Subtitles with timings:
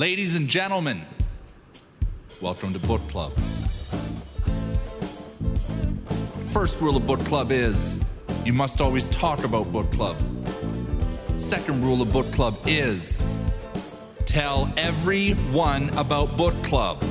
[0.00, 1.02] Ladies and gentlemen,
[2.40, 3.32] welcome to Book Club.
[6.54, 8.02] First rule of Book Club is
[8.46, 10.16] you must always talk about Book Club.
[11.36, 13.22] Second rule of Book Club is
[14.24, 17.04] tell everyone about Book Club.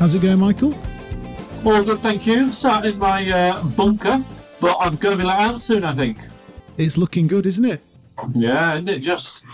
[0.00, 0.74] How's it going, Michael?
[1.66, 2.52] All good, thank you.
[2.52, 4.24] Sat in my uh, bunker,
[4.60, 6.18] but I'm going to be let out soon, I think.
[6.78, 7.80] It's looking good, isn't it?
[8.34, 9.44] Yeah, isn't it just?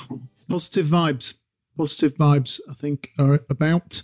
[0.46, 1.38] Positive vibes.
[1.74, 4.02] Positive vibes, I think, are about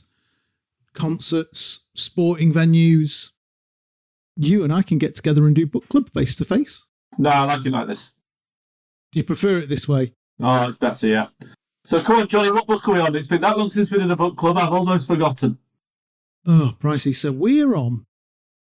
[0.94, 3.32] concerts, sporting venues.
[4.36, 6.86] You and I can get together and do book club face to face.
[7.18, 8.14] No, I like it like this.
[9.12, 10.14] Do you prefer it this way?
[10.40, 11.26] Oh, it's better, yeah.
[11.84, 13.14] So come on, Johnny, what book are we on?
[13.14, 15.58] It's been that long since we've been in the book club, I've almost forgotten.
[16.46, 17.14] Oh, pricey.
[17.14, 18.06] So we're on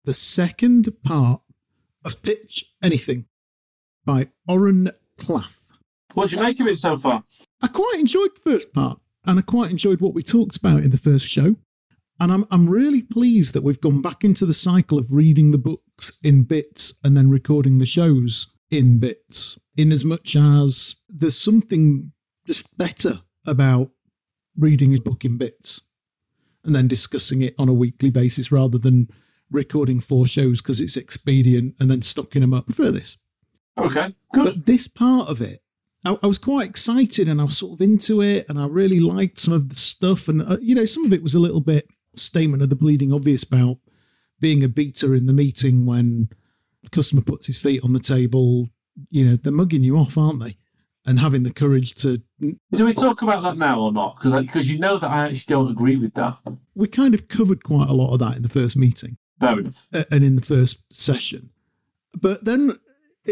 [0.06, 1.42] the second part
[2.04, 3.26] of Pitch Anything
[4.06, 5.60] by Oren Klaff.
[6.14, 7.24] What do you make of it so far?
[7.62, 10.90] I quite enjoyed the first part, and I quite enjoyed what we talked about in
[10.92, 11.58] the first show.
[12.20, 15.58] And I'm I'm really pleased that we've gone back into the cycle of reading the
[15.58, 19.60] books in bits and then recording the shows in bits.
[19.78, 22.12] In as much as there's something
[22.46, 23.92] just better about
[24.58, 25.82] reading a book in bits
[26.64, 29.10] and then discussing it on a weekly basis rather than
[29.52, 33.18] recording four shows because it's expedient and then stocking them up for this.
[33.78, 34.46] Okay, good.
[34.46, 35.62] But this part of it,
[36.06, 39.00] I, I, was quite excited and I was sort of into it and I really
[39.00, 40.28] liked some of the stuff.
[40.28, 43.14] And, uh, you know, some of it was a little bit statement of the bleeding
[43.14, 43.78] obvious about
[44.40, 46.30] being a beta in the meeting when
[46.84, 48.70] the customer puts his feet on the table.
[49.10, 50.58] You know, they're mugging you off, aren't they?
[51.06, 52.22] And having the courage to.
[52.40, 54.18] Do we talk about that now or not?
[54.18, 56.38] Because because you know that I actually don't agree with that.
[56.76, 59.18] We kind of covered quite a lot of that in the first meeting.
[59.40, 59.88] Fair enough.
[59.92, 61.50] And in the first session.
[62.14, 62.78] But then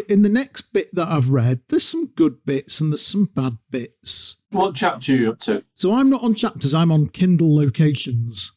[0.07, 3.57] in the next bit that I've read, there's some good bits and there's some bad
[3.69, 4.37] bits.
[4.51, 5.63] What chapter are you up to?
[5.75, 8.51] So I'm not on chapters, I'm on Kindle locations,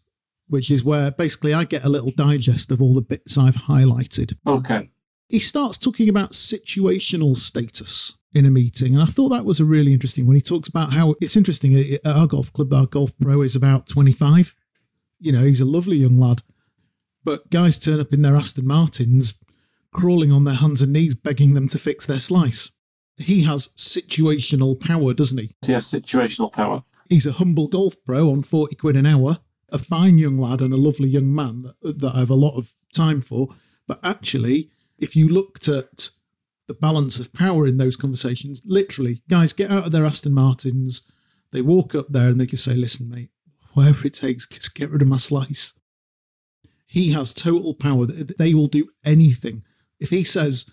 [0.49, 4.37] which is where basically I get a little digest of all the bits I've highlighted.
[4.47, 4.91] Okay.
[5.29, 9.65] He starts talking about situational status in a meeting, and I thought that was a
[9.65, 10.37] really interesting one.
[10.37, 13.89] He talks about how it's interesting at our golf club, our golf pro is about
[13.89, 14.55] 25.
[15.19, 16.43] You know, he's a lovely young lad.
[17.25, 19.43] But guys turn up in their Aston Martins
[19.93, 22.71] crawling on their hands and knees, begging them to fix their slice.
[23.17, 25.55] He has situational power, doesn't he?
[25.67, 26.83] He has situational power.
[27.09, 29.39] He's a humble golf pro on 40 quid an hour,
[29.69, 32.57] a fine young lad and a lovely young man that, that I have a lot
[32.57, 33.49] of time for.
[33.87, 36.11] But actually, if you looked at
[36.71, 41.03] the balance of power in those conversations, literally, guys get out of their Aston Martins,
[41.51, 43.31] they walk up there and they can say, listen, mate,
[43.73, 45.73] whatever it takes, just get rid of my slice.
[46.87, 48.07] He has total power.
[48.07, 49.65] They will do anything
[49.99, 50.71] if he says,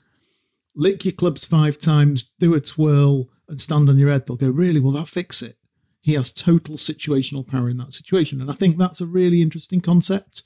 [0.76, 4.50] lick your clubs five times, do a twirl, and stand on your head, they'll go,
[4.50, 4.80] really?
[4.80, 5.56] Will that fix it?
[6.00, 8.40] He has total situational power in that situation.
[8.40, 10.44] And I think that's a really interesting concept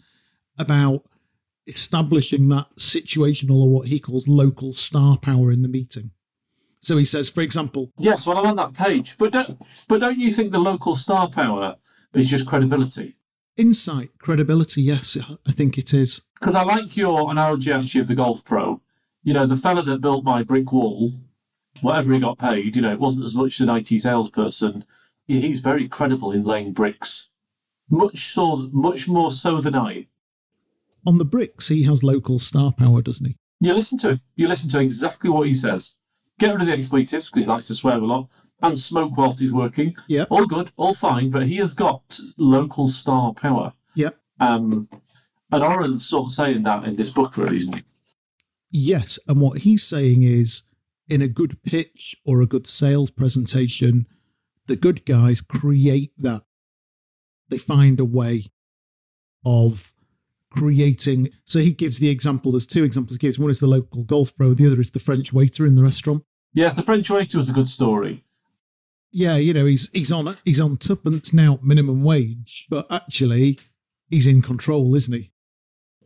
[0.57, 1.03] about
[1.67, 6.11] establishing that situational or what he calls local star power in the meeting.
[6.79, 10.17] So he says, for example, yes, well, I'm on that page, but don't, but don't
[10.17, 11.75] you think the local star power
[12.13, 13.16] is just credibility?
[13.55, 15.17] Insight, credibility, yes,
[15.47, 16.21] I think it is.
[16.39, 18.81] Because I like your analogy actually of the golf pro.
[19.23, 21.11] You know, the fella that built my brick wall,
[21.81, 24.83] whatever he got paid, you know, it wasn't as much as an IT salesperson.
[25.27, 27.29] He's very credible in laying bricks,
[27.89, 30.07] much so, much more so than I.
[31.06, 33.38] On the bricks, he has local star power, doesn't he?
[33.59, 34.22] You listen to him.
[34.35, 35.95] You listen to exactly what he says.
[36.39, 38.29] Get rid of the expletives because he likes to swear a lot,
[38.62, 39.95] and smoke whilst he's working.
[40.07, 41.29] Yeah, all good, all fine.
[41.29, 43.73] But he has got local star power.
[43.95, 44.09] Yeah.
[44.39, 44.89] Um,
[45.51, 47.83] and Oren's sort of saying that in this book, really, isn't he?
[48.72, 50.63] Yes, and what he's saying is,
[51.09, 54.07] in a good pitch or a good sales presentation,
[54.68, 56.44] the good guys create that.
[57.50, 58.45] They find a way
[59.45, 59.94] of
[60.51, 61.29] creating.
[61.45, 62.51] So he gives the example.
[62.51, 63.39] There's two examples he gives.
[63.39, 64.53] One is the local golf pro.
[64.53, 66.24] The other is the French waiter in the restaurant.
[66.53, 68.24] Yeah, the French waiter was a good story.
[69.12, 73.59] Yeah, you know he's he's on he's on tuppence now minimum wage, but actually
[74.09, 75.31] he's in control, isn't he?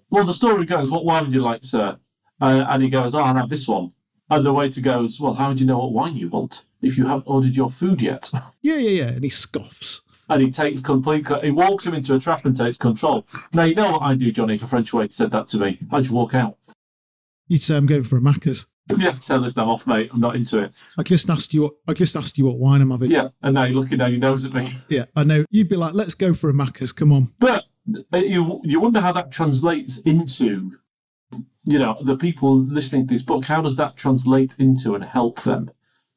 [0.10, 1.98] Well, the story goes, "What wine would you like, sir?"
[2.42, 3.92] Uh, and he goes, "Oh, I'll have this one."
[4.32, 7.06] And the waiter goes, "Well, how do you know what wine you want if you
[7.06, 8.32] haven't ordered your food yet?"
[8.62, 9.10] Yeah, yeah, yeah.
[9.10, 10.02] And he scoffs.
[10.30, 11.28] And he takes complete.
[11.44, 13.26] He walks him into a trap and takes control.
[13.54, 14.56] Now you know what I do, Johnny.
[14.56, 16.58] If a French waiter said that to me, I'd just walk out.
[17.48, 18.66] You'd say, "I'm going for a Macca's."
[19.00, 20.12] Yeah, tell this now off, mate.
[20.14, 20.76] I'm not into it.
[20.96, 21.64] I just asked you.
[21.64, 23.10] What, I just asked you what wine I'm having.
[23.10, 24.72] Yeah, and now you're looking down your nose at me.
[24.90, 25.44] Yeah, I know.
[25.50, 27.32] You'd be like, "Let's go for a Macca's." Come on.
[27.40, 27.64] But
[28.14, 30.78] uh, you you wonder how that translates into
[31.66, 35.42] you know, the people listening to this book, how does that translate into and help
[35.42, 35.72] them?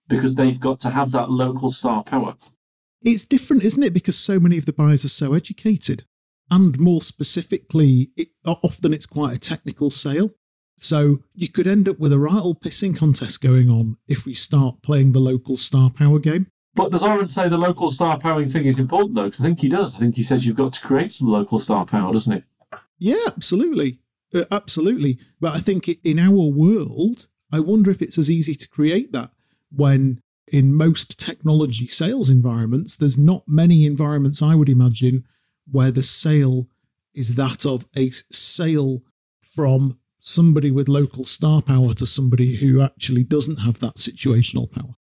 [0.07, 2.37] Because they've got to have that local star power.
[3.03, 3.95] It's different, isn't it?
[3.95, 6.05] Because so many of the buyers are so educated.
[6.51, 10.31] And more specifically, it, often it's quite a technical sale.
[10.81, 14.35] So you could end up with a right old pissing contest going on if we
[14.35, 16.47] start playing the local star power game.
[16.75, 19.25] But does Oren say the local star powering thing is important though?
[19.25, 19.97] Because I think he does.
[19.97, 22.79] I think he says you've got to create some local star power, doesn't he?
[22.99, 23.99] Yeah, absolutely.
[24.33, 25.19] Uh, absolutely.
[25.41, 29.33] But I think in our world, I wonder if it's as easy to create that
[29.71, 30.21] when
[30.53, 35.25] in most technology sales environments, there's not many environments I would imagine
[35.71, 36.69] where the sale
[37.15, 39.03] is that of a sale
[39.55, 44.95] from somebody with local star power to somebody who actually doesn't have that situational power.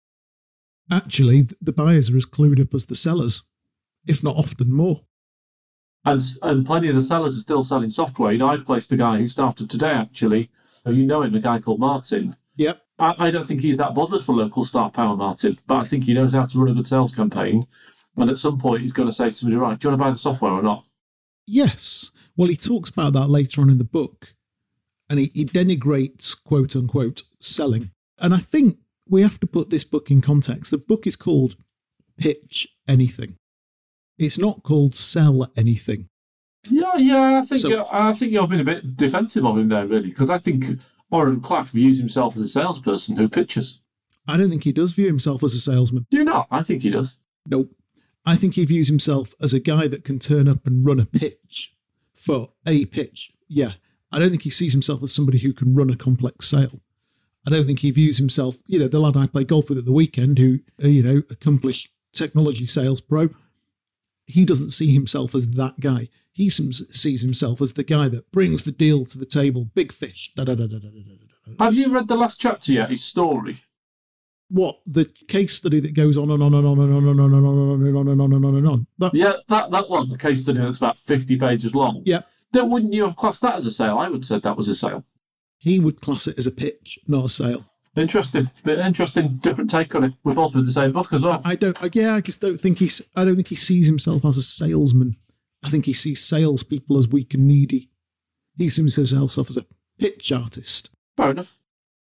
[0.91, 3.43] Actually, the buyers are as clued up as the sellers,
[4.05, 5.01] if not often more.
[6.05, 8.31] And, and plenty of the sellers are still selling software.
[8.31, 10.49] You know, I've placed a guy who started today, actually.
[10.85, 12.35] You know him, a guy called Martin.
[12.55, 12.81] Yep.
[12.99, 16.05] I, I don't think he's that bothered for local star power, Martin, but I think
[16.05, 17.67] he knows how to run a good sales campaign.
[18.15, 20.03] And at some point, he's going to say to somebody, right, do you want to
[20.05, 20.83] buy the software or not?
[21.45, 22.11] Yes.
[22.35, 24.33] Well, he talks about that later on in the book
[25.09, 27.91] and he, he denigrates quote unquote selling.
[28.19, 28.77] And I think
[29.07, 30.71] we have to put this book in context.
[30.71, 31.55] The book is called
[32.17, 33.37] Pitch Anything.
[34.17, 36.09] It's not called Sell Anything.
[36.69, 39.87] Yeah, yeah, I think so, I think you've been a bit defensive of him there,
[39.87, 40.65] really, because I think
[41.11, 43.81] Oren Klaff views himself as a salesperson who pitches.
[44.27, 46.05] I don't think he does view himself as a salesman.
[46.11, 46.47] Do you not?
[46.51, 47.21] I think he does.
[47.45, 47.71] Nope.
[48.25, 51.05] I think he views himself as a guy that can turn up and run a
[51.05, 51.73] pitch
[52.13, 53.31] for a pitch.
[53.47, 53.73] Yeah,
[54.11, 56.81] I don't think he sees himself as somebody who can run a complex sale.
[57.45, 59.85] I don't think he views himself, you know, the lad I play golf with at
[59.85, 63.29] the weekend, who, uh, you know, accomplished technology sales pro,
[64.25, 66.09] he doesn't see himself as that guy.
[66.37, 70.31] He sees himself as the guy that brings the deal to the table, big fish.
[70.35, 70.67] Da, da, da,
[71.59, 72.91] Have you read the last chapter yet?
[72.91, 73.57] His story.
[74.47, 77.33] What the case study that goes on and on and on and on and on
[77.33, 78.55] and on and on and on and on and on.
[78.55, 78.87] And on.
[78.99, 82.03] That, yeah, that that one, the case study that's about fifty pages long.
[82.05, 83.97] Yeah, then wouldn't you have classed that as a sale?
[83.97, 85.03] I would have said that was a sale.
[85.57, 87.65] He would class it as a pitch, not a sale.
[87.95, 90.13] Interesting, bit interesting, different take on it.
[90.23, 91.41] We're both with the same book as well.
[91.43, 91.83] I, I don't.
[91.83, 93.01] I, yeah, I just don't think he's.
[93.15, 95.15] I don't think he sees himself as a salesman.
[95.67, 97.89] I think he sees salespeople as weak and needy.
[98.57, 99.65] He sees himself as a
[99.99, 100.89] pitch artist.
[101.17, 101.59] Fair enough.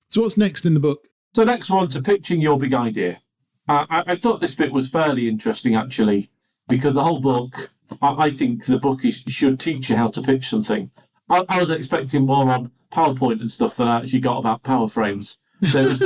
[0.07, 1.07] So what's next in the book?
[1.35, 3.21] So next one to pitching your big idea.
[3.67, 6.29] Uh, I, I thought this bit was fairly interesting actually,
[6.67, 7.71] because the whole book
[8.01, 10.91] I, I think the book is, should teach you how to pitch something.
[11.29, 14.87] I, I, was expecting more on PowerPoint and stuff than I actually got about power
[14.87, 15.39] frames.
[15.59, 16.01] There was,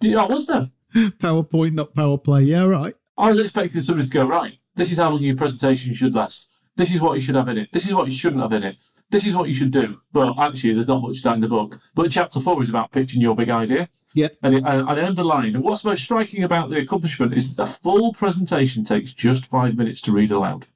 [0.00, 0.70] yeah, was there?
[0.94, 2.42] PowerPoint, not power play.
[2.44, 2.94] Yeah, right.
[3.18, 6.51] I was expecting somebody to go, right, this is how long your presentation should last.
[6.76, 7.70] This is what you should have in it.
[7.72, 8.76] This is what you shouldn't have in it.
[9.10, 10.00] This is what you should do.
[10.12, 11.78] But actually, there's not much in the book.
[11.94, 13.88] But chapter four is about pitching your big idea.
[14.14, 14.28] Yeah.
[14.42, 17.70] And, it, and I underlined, and what's most striking about the accomplishment is that the
[17.70, 20.66] full presentation takes just five minutes to read aloud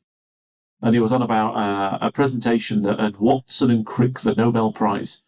[0.83, 4.73] and he was on about uh, a presentation that earned Watson and Crick the Nobel
[4.73, 5.25] Prize.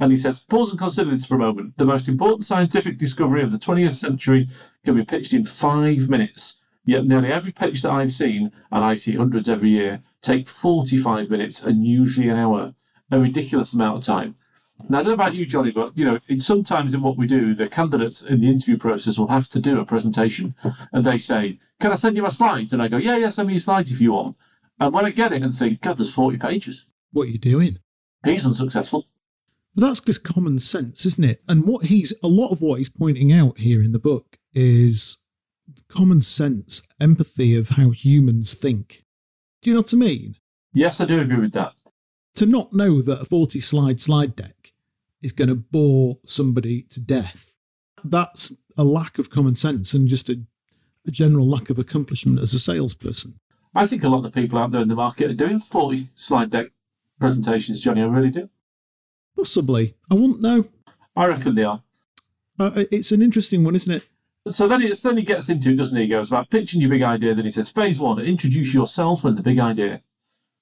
[0.00, 1.76] And he says, pause and consider this for a moment.
[1.76, 4.48] The most important scientific discovery of the 20th century
[4.84, 6.62] can be pitched in five minutes.
[6.88, 11.28] Yet nearly every pitch that I've seen, and I see hundreds every year, take 45
[11.28, 12.74] minutes and usually an hour.
[13.10, 14.36] A ridiculous amount of time.
[14.88, 17.26] Now, I don't know about you, Johnny, but you know, it's sometimes in what we
[17.26, 20.54] do, the candidates in the interview process will have to do a presentation,
[20.90, 23.48] and they say, "Can I send you my slides?" And I go, "Yeah, yeah, send
[23.48, 24.36] me your slides if you want."
[24.80, 26.86] And when I get it and think, God, there's 40 pages.
[27.12, 27.80] What are you doing?
[28.24, 29.04] He's unsuccessful.
[29.74, 31.42] But that's just common sense, isn't it?
[31.48, 35.18] And what he's, a lot of what he's pointing out here in the book is
[35.88, 39.04] common sense, empathy of how humans think.
[39.62, 40.36] Do you know what I mean?
[40.72, 41.72] Yes, I do agree with that.
[42.36, 44.72] To not know that a 40 slide slide deck
[45.22, 47.56] is going to bore somebody to death,
[48.04, 50.40] that's a lack of common sense and just a,
[51.06, 53.40] a general lack of accomplishment as a salesperson.
[53.74, 55.96] I think a lot of the people out there in the market are doing 40
[56.14, 56.68] slide deck
[57.18, 58.02] presentations, Johnny.
[58.02, 58.48] I really do.
[59.36, 59.94] Possibly.
[60.10, 60.64] I won't know.
[61.16, 61.82] I reckon they are.
[62.58, 64.08] Uh, it's an interesting one, isn't it?
[64.50, 66.04] So then he, then he gets into it, doesn't he?
[66.04, 67.34] He goes about pitching your big idea.
[67.34, 70.02] Then he says, phase one, introduce yourself and the big idea.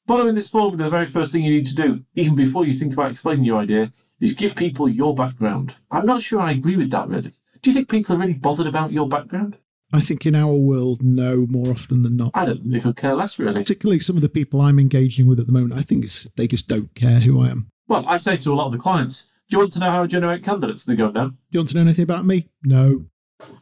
[0.07, 2.93] Following this formula, the very first thing you need to do, even before you think
[2.93, 5.75] about explaining your idea, is give people your background.
[5.91, 7.33] I'm not sure I agree with that, really.
[7.61, 9.59] Do you think people are really bothered about your background?
[9.93, 12.33] I think in our world, no, more often than not.
[12.35, 13.61] I don't think could care less, really.
[13.61, 16.47] Particularly some of the people I'm engaging with at the moment, I think it's, they
[16.47, 17.69] just don't care who I am.
[17.89, 20.03] Well, I say to a lot of the clients, do you want to know how
[20.03, 20.87] I generate candidates?
[20.87, 21.31] And they go, no.
[21.31, 22.49] Do you want to know anything about me?
[22.65, 23.07] No.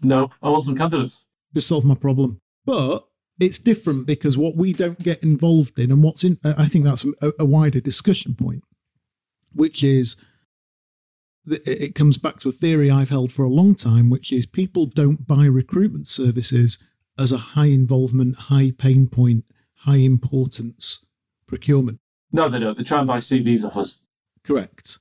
[0.02, 1.26] No, I want some candidates.
[1.54, 2.40] Just solve my problem.
[2.64, 3.06] But
[3.40, 6.84] it's different because what we don't get involved in and what's in, uh, I think
[6.84, 8.62] that's a, a wider discussion point.
[9.52, 10.16] which is
[11.46, 14.86] it comes back to a theory I've held for a long time, which is people
[14.86, 16.82] don't buy recruitment services
[17.18, 19.44] as a high involvement, high pain point,
[19.80, 21.06] high importance
[21.46, 22.00] procurement.
[22.32, 22.78] No, they don't.
[22.78, 24.00] They try and buy CVs off us.
[24.42, 24.98] Correct.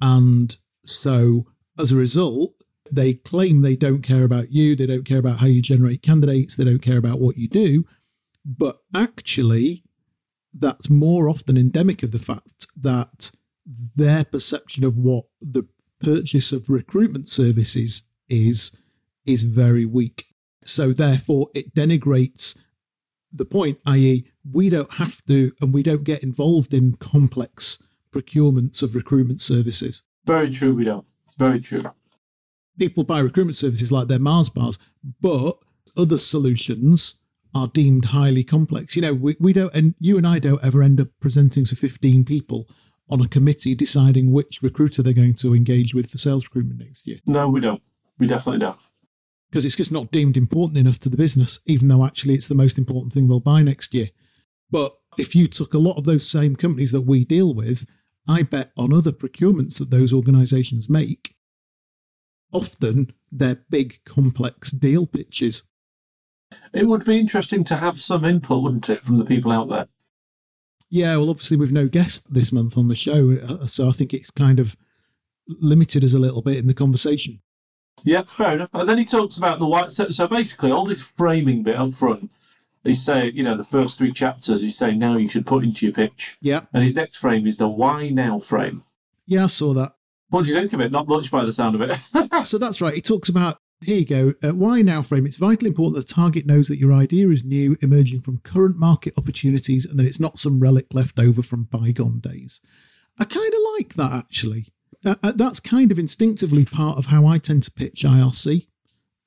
[0.00, 1.46] And so
[1.78, 2.52] as a result,
[2.90, 6.56] they claim they don't care about you, they don't care about how you generate candidates,
[6.56, 7.84] they don't care about what you do.
[8.44, 9.84] But actually,
[10.52, 13.30] that's more often endemic of the fact that
[13.96, 15.68] their perception of what the
[16.00, 18.76] purchase of recruitment services is
[19.26, 20.26] is very weak.
[20.64, 22.58] So therefore it denigrates
[23.30, 28.82] the point, i.e., we don't have to and we don't get involved in complex procurements
[28.82, 30.02] of recruitment services.
[30.24, 31.06] Very true, we don't.
[31.38, 31.82] Very true.
[32.78, 34.78] People buy recruitment services like they're Mars bars,
[35.20, 35.58] but
[35.96, 37.20] other solutions
[37.54, 38.94] are deemed highly complex.
[38.94, 41.76] You know, we, we don't, and you and I don't ever end up presenting to
[41.76, 42.68] 15 people
[43.10, 47.06] on a committee deciding which recruiter they're going to engage with for sales recruitment next
[47.06, 47.18] year.
[47.26, 47.82] No, we don't.
[48.18, 48.78] We definitely don't.
[49.50, 52.54] Because it's just not deemed important enough to the business, even though actually it's the
[52.54, 54.08] most important thing they'll buy next year.
[54.70, 57.86] But if you took a lot of those same companies that we deal with,
[58.28, 61.34] I bet on other procurements that those organizations make,
[62.52, 65.62] often they're big, complex deal pitches.
[66.72, 69.88] It would be interesting to have some input, wouldn't it, from the people out there?
[70.90, 74.14] Yeah, well, obviously we've no guest this month on the show, uh, so I think
[74.14, 74.76] it's kind of
[75.46, 77.40] limited us a little bit in the conversation.
[78.04, 78.74] Yeah, fair enough.
[78.74, 79.90] And then he talks about the white.
[79.90, 82.30] So, so basically, all this framing bit up front,
[82.84, 85.86] he's saying, you know, the first three chapters, he's saying now you should put into
[85.86, 86.38] your pitch.
[86.40, 86.62] Yeah.
[86.72, 88.84] And his next frame is the why now frame.
[89.26, 89.94] Yeah, I saw that.
[90.30, 90.92] What do you think of it?
[90.92, 92.46] Not much by the sound of it.
[92.46, 92.94] so that's right.
[92.94, 94.34] He talks about here you go.
[94.42, 95.26] Uh, why now frame?
[95.26, 98.76] It's vitally important that the target knows that your idea is new, emerging from current
[98.76, 102.60] market opportunities, and that it's not some relic left over from bygone days.
[103.18, 104.72] I kind of like that actually.
[105.04, 108.66] Uh, uh, that's kind of instinctively part of how I tend to pitch IRC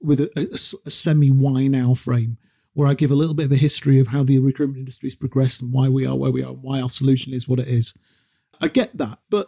[0.02, 0.54] with a, a,
[0.86, 2.38] a semi why now frame,
[2.74, 5.16] where I give a little bit of a history of how the recruitment industry has
[5.16, 7.68] progressed and why we are where we are and why our solution is what it
[7.68, 7.98] is.
[8.60, 9.48] I get that, but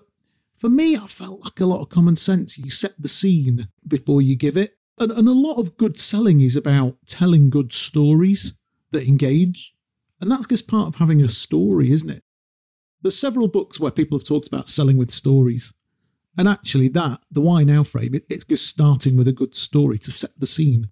[0.63, 2.57] for me, I felt like a lot of common sense.
[2.57, 4.77] You set the scene before you give it.
[4.97, 8.53] And, and a lot of good selling is about telling good stories
[8.91, 9.73] that engage.
[10.21, 12.23] And that's just part of having a story, isn't it?
[13.01, 15.73] There's several books where people have talked about selling with stories.
[16.37, 19.99] And actually, that, the why now frame, it, it's just starting with a good story
[19.99, 20.91] to set the scene.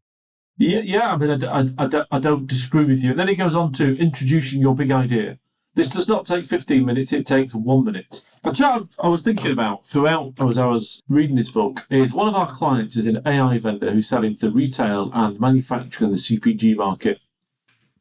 [0.57, 1.13] Yeah, yeah.
[1.13, 3.11] I mean, I, I, I, I don't disagree with you.
[3.11, 5.39] And then he goes on to introducing your big idea.
[5.73, 8.27] This does not take 15 minutes, it takes one minute.
[8.43, 12.27] A chat I was thinking about throughout as I was reading this book is one
[12.27, 16.75] of our clients is an AI vendor who's selling to retail and manufacturing the CPG
[16.75, 17.21] market.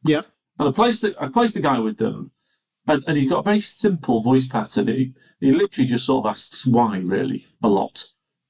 [0.03, 0.21] Yeah.
[0.59, 2.31] And I placed, the, I placed the guy with them,
[2.87, 4.87] and, and he's got a very simple voice pattern.
[4.87, 8.05] He, he literally just sort of asks why, really, a lot.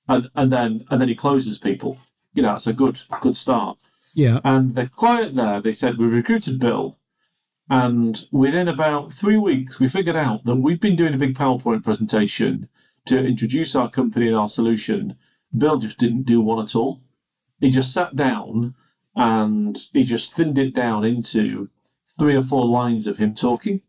[0.08, 2.00] And, and then and then he closes people.
[2.34, 3.78] You know, that's a good good start.
[4.14, 4.40] Yeah.
[4.44, 6.98] And the client there, they said, we recruited Bill
[7.72, 11.86] and within about three weeks, we figured out that we've been doing a big PowerPoint
[11.86, 12.68] presentation
[13.06, 15.16] to introduce our company and our solution.
[15.58, 17.00] Bill just didn't do one at all.
[17.62, 18.76] He just sat down
[19.16, 21.70] and he just thinned it down into
[22.20, 23.80] three or four lines of him talking.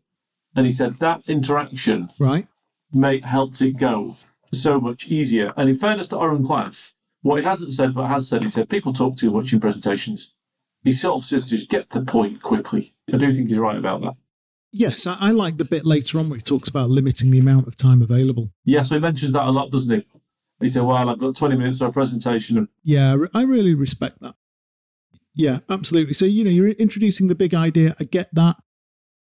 [0.55, 2.47] And he said that interaction right
[2.93, 4.15] made, helped it go
[4.53, 5.51] so much easier.
[5.57, 8.69] And in fairness to Oren Klaff, what he hasn't said but has said, he said
[8.69, 10.35] people talk too much in presentations.
[10.83, 12.93] He sort of says just get the point quickly.
[13.11, 14.15] I do think he's right about that.
[14.71, 17.67] Yes, I, I like the bit later on where he talks about limiting the amount
[17.67, 18.51] of time available.
[18.65, 20.05] Yes, he mentions that a lot, doesn't he?
[20.59, 24.35] He said, "Well, I've got 20 minutes for a presentation." Yeah, I really respect that.
[25.35, 26.13] Yeah, absolutely.
[26.13, 27.95] So you know, you're introducing the big idea.
[27.99, 28.57] I get that.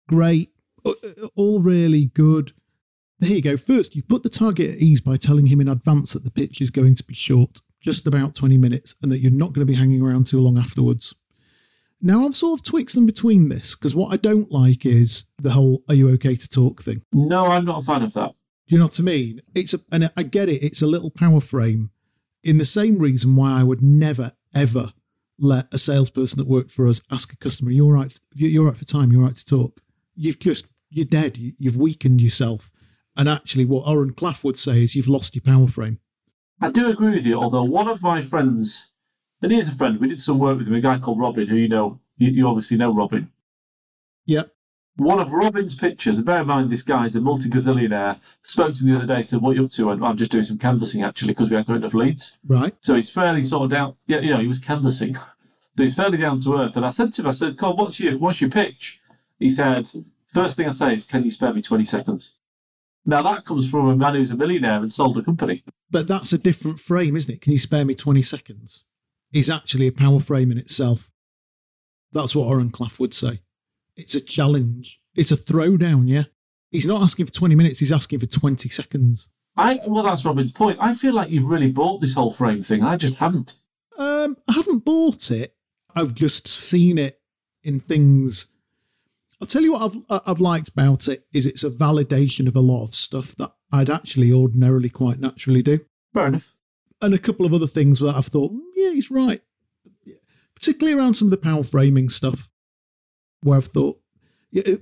[0.08, 0.50] Great,
[0.84, 2.52] uh, uh, all really good.
[3.20, 3.56] There you go.
[3.56, 6.60] First, you put the target at ease by telling him in advance that the pitch
[6.60, 9.70] is going to be short, just about 20 minutes, and that you're not going to
[9.70, 11.14] be hanging around too long afterwards.
[12.00, 15.50] Now, I've sort of twixt in between this because what I don't like is the
[15.50, 17.02] whole "Are you okay to talk?" thing.
[17.12, 18.34] No, I'm not a fan of that.
[18.68, 19.40] Do you know what I mean?
[19.54, 20.62] It's a, and I get it.
[20.62, 21.90] It's a little power frame.
[22.44, 24.92] In the same reason why I would never ever
[25.38, 28.16] let a salesperson that worked for us ask a customer, "You're right.
[28.34, 29.10] You're right for time.
[29.10, 29.80] You're right to talk."
[30.14, 31.36] You've just you're dead.
[31.36, 32.70] You've weakened yourself.
[33.16, 35.98] And actually, what Oren Klaff would say is you've lost your power frame.
[36.60, 37.40] I do agree with you.
[37.40, 38.90] Although one of my friends
[39.42, 40.00] and he's a friend.
[40.00, 42.48] We did some work with him, a guy called Robin, who you know, you, you
[42.48, 43.30] obviously know Robin.
[44.26, 44.52] Yep.
[44.96, 48.84] One of Robin's pictures, and bear in mind this guy's a multi gazillionaire, spoke to
[48.84, 49.90] me the other day, said, What are you up to?
[49.90, 52.36] And I'm just doing some canvassing actually because we haven't got enough leads.
[52.46, 52.74] Right.
[52.80, 55.14] So he's fairly sort of down, yeah, you know, he was canvassing.
[55.14, 55.22] so
[55.76, 56.76] he's fairly down to earth.
[56.76, 59.00] And I said to him, I said, Carl, what's your, what's your pitch?
[59.38, 59.88] He said,
[60.26, 62.34] First thing I say is, Can you spare me 20 seconds?
[63.06, 65.62] Now that comes from a man who's a millionaire and sold a company.
[65.90, 67.40] But that's a different frame, isn't it?
[67.40, 68.82] Can you spare me 20 seconds?
[69.32, 71.10] Is actually a power frame in itself.
[72.12, 73.40] That's what Oren Klaff would say.
[73.96, 75.00] It's a challenge.
[75.14, 76.24] It's a throwdown, yeah?
[76.70, 79.28] He's not asking for 20 minutes, he's asking for 20 seconds.
[79.56, 80.78] I well, that's Robin's point.
[80.80, 82.84] I feel like you've really bought this whole frame thing.
[82.84, 83.54] I just haven't.
[83.98, 85.56] Um, I haven't bought it.
[85.96, 87.20] I've just seen it
[87.64, 88.54] in things.
[89.40, 92.60] I'll tell you what I've I've liked about it is it's a validation of a
[92.60, 95.80] lot of stuff that I'd actually ordinarily quite naturally do,
[96.14, 96.54] Fair enough.
[97.00, 99.42] And a couple of other things that I've thought, "Mm, yeah, he's right.
[100.54, 102.48] Particularly around some of the power framing stuff,
[103.42, 104.00] where I've thought,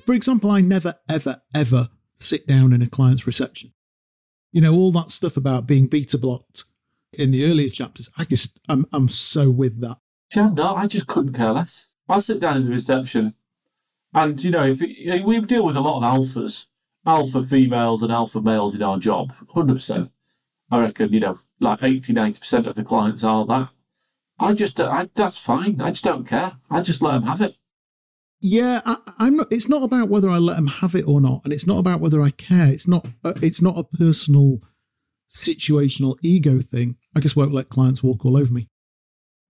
[0.04, 3.72] for example, I never ever ever sit down in a client's reception.
[4.52, 6.64] You know all that stuff about being beta blocked
[7.12, 8.08] in the earlier chapters.
[8.16, 9.98] I just I'm I'm so with that.
[10.34, 11.94] Yeah, no, I just couldn't care less.
[12.08, 13.34] I sit down in the reception,
[14.14, 16.66] and you know, if it, we deal with a lot of alphas,
[17.04, 20.10] alpha females and alpha males in our job, hundred percent.
[20.70, 23.68] I reckon you know, like 80 90 percent of the clients are that.
[24.38, 25.80] I just, I, that's fine.
[25.80, 26.52] I just don't care.
[26.70, 27.56] I just let them have it.
[28.40, 29.50] Yeah, I, I'm not.
[29.50, 32.00] It's not about whether I let them have it or not, and it's not about
[32.00, 32.70] whether I care.
[32.70, 33.06] It's not.
[33.24, 34.60] Uh, it's not a personal,
[35.30, 36.96] situational ego thing.
[37.14, 38.68] I just won't let clients walk all over me.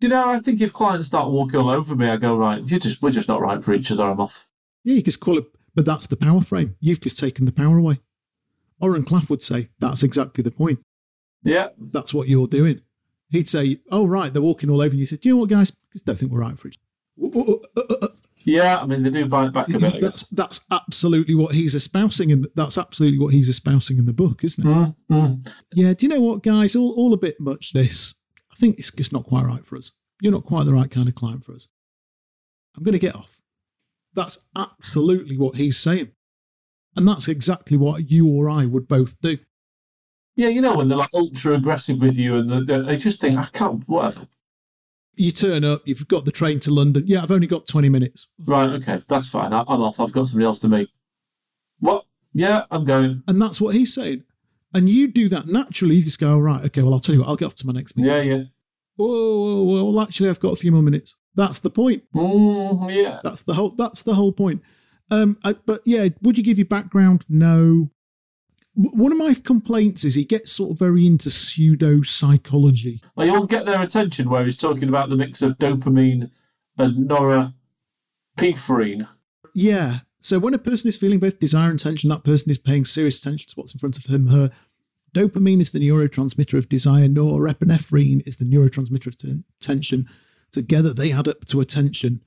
[0.01, 2.61] You know, I think if clients start walking all over me, I go right.
[2.61, 4.05] You just, we're just not right for each other.
[4.05, 4.47] I'm off.
[4.85, 6.77] Yeah, you just call it, but that's the power frame.
[6.81, 8.01] You've just taken the power away.
[8.79, 10.81] Oren Klaff would say that's exactly the point.
[11.47, 12.81] Yeah, That's what you're doing.
[13.31, 15.51] He'd say, "Oh right, they're walking all over," and you said, "Do you know what,
[15.51, 15.71] guys?
[15.71, 16.79] I just don't think we're right for each."
[18.45, 18.77] yeah.
[18.81, 20.01] I mean, they do bite back a bit.
[20.01, 24.45] That's that's absolutely what he's espousing, and that's absolutely what he's espousing in the book,
[24.45, 24.71] isn't it?
[24.71, 25.53] Mm, mm.
[25.73, 26.77] Yeah, do you know what, guys?
[26.77, 28.15] All, all a bit much this.
[28.53, 29.93] I think it's just not quite right for us.
[30.21, 31.69] You're not quite the right kind of client for us.
[32.77, 33.39] I'm going to get off.
[34.15, 36.13] That's absolutely what he's saying.
[36.97, 39.37] And that's exactly what you or I would both do.
[40.37, 43.47] Yeah, you know when they're like ultra aggressive with you, and they- just think, I
[43.47, 44.27] can't, whatever.
[45.15, 47.05] You turn up, you've got the train to London.
[47.07, 48.27] Yeah, I've only got 20 minutes.
[48.45, 49.55] Right, okay, that's fine.
[49.55, 49.99] I, I'm off.
[49.99, 50.91] I've got somebody else to meet.
[51.81, 52.05] What?
[52.35, 53.23] Yeah, I'm going.
[53.27, 54.25] And that's what he's saying.
[54.75, 55.95] And you do that naturally.
[55.97, 57.67] You just go, all right, okay, well, I'll tell you what, I'll get off to
[57.67, 58.13] my next meeting.
[58.13, 58.43] Yeah, yeah.
[58.97, 61.17] Whoa, whoa, whoa, well, actually, I've got a few more minutes.
[61.35, 62.03] That's the point.
[62.15, 63.21] Mm, yeah.
[63.23, 63.71] That's the whole.
[63.71, 64.63] That's the whole point.
[65.11, 67.25] Um, I, but yeah, would you give your background?
[67.29, 67.91] No.
[68.77, 73.01] One of my complaints is he gets sort of very into pseudo psychology.
[73.15, 76.31] Well, you'll get their attention where he's talking about the mix of dopamine
[76.77, 77.11] and
[78.39, 79.09] norepinephrine.
[79.55, 80.01] Yeah.
[80.21, 83.19] So when a person is feeling both desire and tension, that person is paying serious
[83.19, 84.51] attention to what's in front of him, her.
[85.15, 87.09] Dopamine is the neurotransmitter of desire.
[87.09, 90.07] Norepinephrine is the neurotransmitter of ten- tension.
[90.53, 92.23] Together, they add up to attention.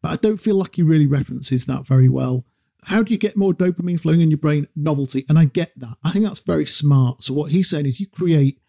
[0.00, 2.44] But I don't feel like he really references that very well.
[2.84, 4.66] How do you get more dopamine flowing in your brain?
[4.74, 5.24] Novelty.
[5.28, 5.96] And I get that.
[6.02, 7.22] I think that's very smart.
[7.22, 8.60] So, what he's saying is you create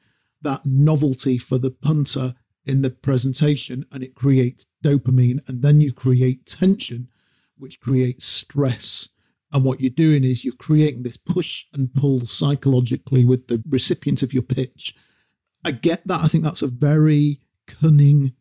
[0.42, 2.34] that novelty for the punter
[2.66, 5.48] in the presentation and it creates dopamine.
[5.48, 7.10] And then you create tension,
[7.58, 9.10] which creates stress.
[9.52, 14.24] And what you're doing is you're creating this push and pull psychologically with the recipient
[14.24, 14.96] of your pitch.
[15.66, 16.22] I get that.
[16.22, 18.34] I think that's a very cunning,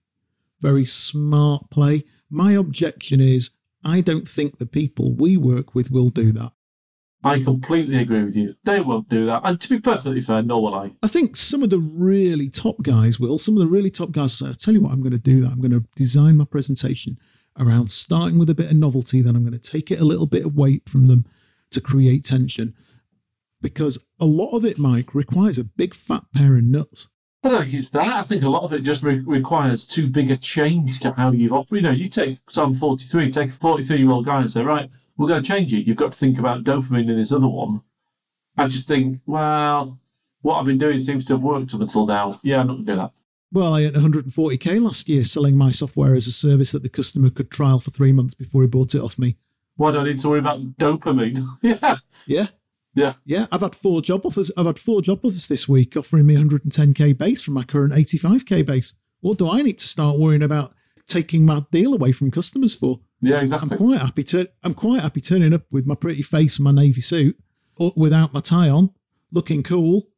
[0.60, 2.04] very smart play.
[2.30, 3.50] My objection is
[3.84, 6.52] I don't think the people we work with will do that.
[7.24, 8.54] I completely agree with you.
[8.64, 9.42] They won't do that.
[9.44, 10.92] And to be perfectly fair, nor will I.
[11.04, 13.38] I think some of the really top guys will.
[13.38, 15.18] Some of the really top guys will say, I'll tell you what, I'm going to
[15.18, 15.52] do that.
[15.52, 17.18] I'm going to design my presentation
[17.58, 20.26] around starting with a bit of novelty, then I'm going to take it a little
[20.26, 21.26] bit of weight from them
[21.70, 22.74] to create tension.
[23.60, 27.08] Because a lot of it, Mike, requires a big fat pair of nuts.
[27.44, 28.06] I don't think it's that.
[28.06, 31.32] I think a lot of it just re- requires too big a change to how
[31.32, 31.84] you've operated.
[31.84, 34.88] You know, you take Psalm 43, take a 43 year old guy and say, right,
[35.16, 35.86] we're going to change it.
[35.86, 37.82] You've got to think about dopamine in this other one.
[38.56, 39.98] I just think, well,
[40.42, 42.38] what I've been doing seems to have worked up until now.
[42.44, 43.12] Yeah, I'm not going to do that.
[43.50, 47.28] Well, I earned 140k last year selling my software as a service that the customer
[47.28, 49.36] could trial for three months before he bought it off me.
[49.76, 51.44] Why do I need to worry about dopamine?
[51.62, 52.46] yeah, Yeah.
[52.94, 53.14] Yeah.
[53.24, 54.50] Yeah, I've had four job offers.
[54.56, 58.66] I've had four job offers this week offering me 110k base from my current 85k
[58.66, 58.94] base.
[59.20, 60.74] What do I need to start worrying about
[61.06, 63.00] taking my deal away from customers for?
[63.20, 63.70] Yeah, exactly.
[63.72, 64.50] I'm quite happy to.
[64.62, 67.38] I'm quite happy turning up with my pretty face and my navy suit,
[67.76, 68.90] or without my tie on,
[69.30, 70.08] looking cool,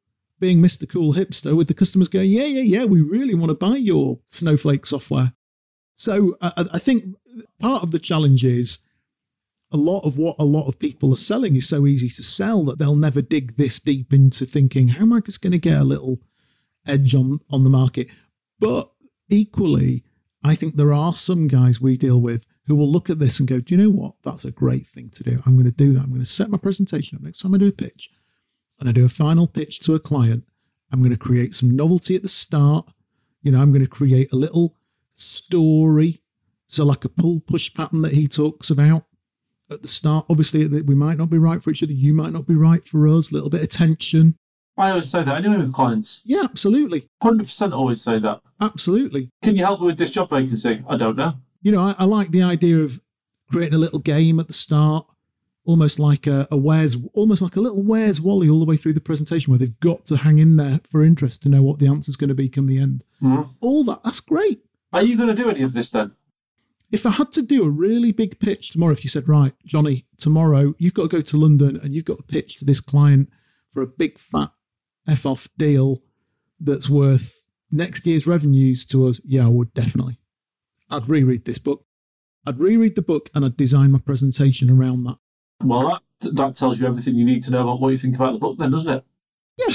[0.41, 0.89] being Mr.
[0.89, 4.21] Cool Hipster, with the customers going, "Yeah, yeah, yeah, we really want to buy your
[4.27, 5.35] Snowflake software."
[5.95, 7.05] So I, I- I think
[7.61, 8.79] part of the challenge is
[9.75, 12.65] a lot of what a lot of people are selling is so easy to sell
[12.65, 15.81] that they'll never dig this deep into thinking, "How am I just going to get
[15.81, 16.21] a little
[16.87, 18.09] edge on on the market?"
[18.59, 18.91] But
[19.29, 20.05] equally,
[20.43, 23.49] I think there are some guys we deal with who will look at this and
[23.49, 24.15] go, Do you know what?
[24.23, 25.43] That's a great thing to do.
[25.45, 26.03] I'm going to do that.
[26.03, 28.11] I'm going to set my presentation up next time I do a pitch.
[28.79, 30.45] and I do a final pitch to a client,
[30.93, 32.89] I'm going to create some novelty at the start.
[33.43, 34.77] You know, I'm going to create a little
[35.15, 36.23] story.
[36.67, 39.05] So, like a pull push pattern that he talks about
[39.75, 40.27] at the start.
[40.31, 41.93] Obviously, we might not be right for each other.
[41.93, 43.31] You might not be right for us.
[43.31, 44.37] A little bit of tension.
[44.77, 46.23] I always say that anyway with clients.
[46.25, 47.09] Yeah, absolutely.
[47.23, 48.41] 100% always say that.
[48.61, 49.31] Absolutely.
[49.43, 50.83] Can you help me with this job vacancy?
[50.89, 51.35] I don't know.
[51.63, 53.01] You know, I, I like the idea of
[53.53, 55.07] creating a little game at the start,
[55.65, 58.95] almost like a, a where's, almost like a little where's Wally all the way through
[58.95, 61.87] the presentation, where they've got to hang in there for interest to know what the
[61.87, 63.05] answer's going to be come the end.
[63.23, 63.49] Mhm.
[63.61, 64.61] All that, that's great.
[64.93, 66.13] Are you going to do any of this then?
[66.95, 70.07] If I had to do a really big pitch tomorrow, if you said, right, Johnny,
[70.17, 73.31] tomorrow you've got to go to London and you've got to pitch to this client
[73.73, 74.53] for a big fat
[75.09, 76.05] F off deal
[76.61, 80.21] that's worth next year's revenues to us, yeah, I would definitely.
[80.89, 81.85] I'd reread this book.
[82.47, 85.19] I'd reread the book and I'd design my presentation around that.
[85.65, 88.35] Well, that, that tells you everything you need to know about what you think about
[88.35, 89.05] the book, then, doesn't it?
[89.59, 89.75] Yeah,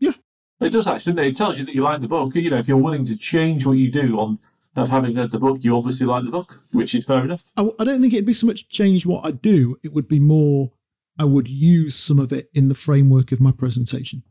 [0.00, 0.12] yeah.
[0.60, 1.12] It does actually.
[1.12, 2.34] doesn't It It tells you that you like the book.
[2.34, 4.40] You know, if you're willing to change what you do on
[4.76, 7.50] of having read the book, you obviously like the book, which is fair enough.
[7.56, 9.76] I, I don't think it'd be so much change what I do.
[9.82, 10.72] It would be more,
[11.18, 14.22] I would use some of it in the framework of my presentation.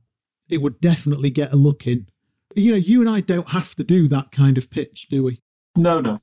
[0.50, 2.08] It would definitely get a look in.
[2.56, 5.42] You know, you and I don't have to do that kind of pitch, do we?
[5.76, 6.22] No, no,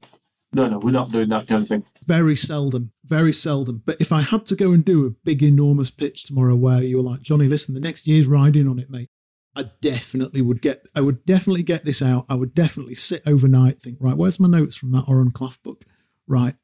[0.55, 0.79] no, no.
[0.79, 1.85] We're not doing that kind of thing.
[2.07, 3.83] Very seldom, very seldom.
[3.85, 6.97] But if I had to go and do a big, enormous pitch tomorrow where you
[6.97, 9.11] were like, Johnny, listen, the next year's riding on it, mate.
[9.55, 12.25] I definitely would get, I would definitely get this out.
[12.29, 15.85] I would definitely sit overnight, think, right, where's my notes from that Oren Klaff book?
[16.27, 16.55] Right,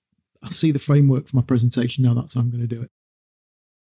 [0.43, 2.15] I see the framework for my presentation now.
[2.15, 2.91] That's how I'm going to do it.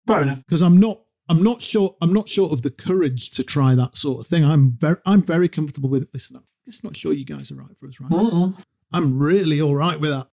[0.07, 0.45] Fair enough.
[0.47, 3.97] Because I'm not, I'm not sure, I'm not sure of the courage to try that
[3.97, 4.45] sort of thing.
[4.45, 6.11] I'm very, I'm very comfortable with it.
[6.13, 8.11] Listen, I'm just not sure you guys are right for us, right?
[8.11, 8.57] Mm-mm.
[8.93, 10.29] I'm really all right with that.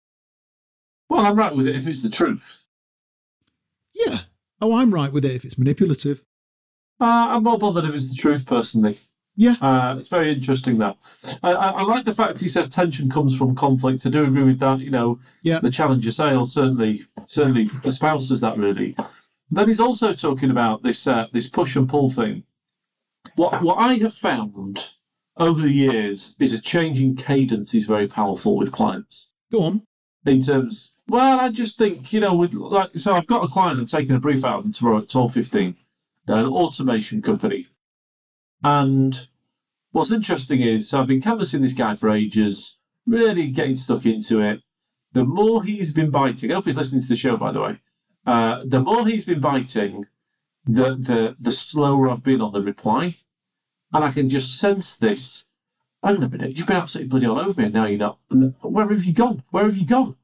[1.09, 2.65] Well, I'm right with it if it's the truth.
[3.93, 4.19] Yeah.
[4.59, 6.23] Oh, I'm right with it if it's manipulative.
[6.99, 8.97] Uh, I'm more bothered if it's the truth, personally.
[9.35, 9.55] Yeah.
[9.61, 10.97] Uh, it's very interesting that.
[11.43, 14.05] I, I, I like the fact he says tension comes from conflict.
[14.05, 14.79] I do agree with that.
[14.79, 15.59] You know, Yeah.
[15.59, 18.95] the Challenger sales certainly certainly espouses that really.
[19.51, 22.43] Then he's also talking about this uh, this push and pull thing.
[23.35, 24.89] What what I have found
[25.37, 29.83] over the years is a changing cadence is very powerful with clients Go on.
[30.25, 30.97] in terms.
[31.09, 34.15] Well, I just think you know with like so I've got a client I'm taking
[34.15, 35.75] a brief out of them tomorrow at twelve fifteen.
[36.27, 37.67] They're an automation company,
[38.61, 39.17] and
[39.93, 44.41] what's interesting is so I've been canvassing this guy for ages, really getting stuck into
[44.41, 44.61] it.
[45.13, 47.79] The more he's been biting, I hope he's listening to the show by the way.
[48.25, 50.05] Uh, the more he's been biting,
[50.65, 53.15] the the the slower I've been on the reply,
[53.93, 55.45] and I can just sense this.
[56.03, 58.19] Hang on a minute, you've been absolutely bloody all over me, and now you're not.
[58.61, 59.43] Where have you gone?
[59.51, 60.17] Where have you gone?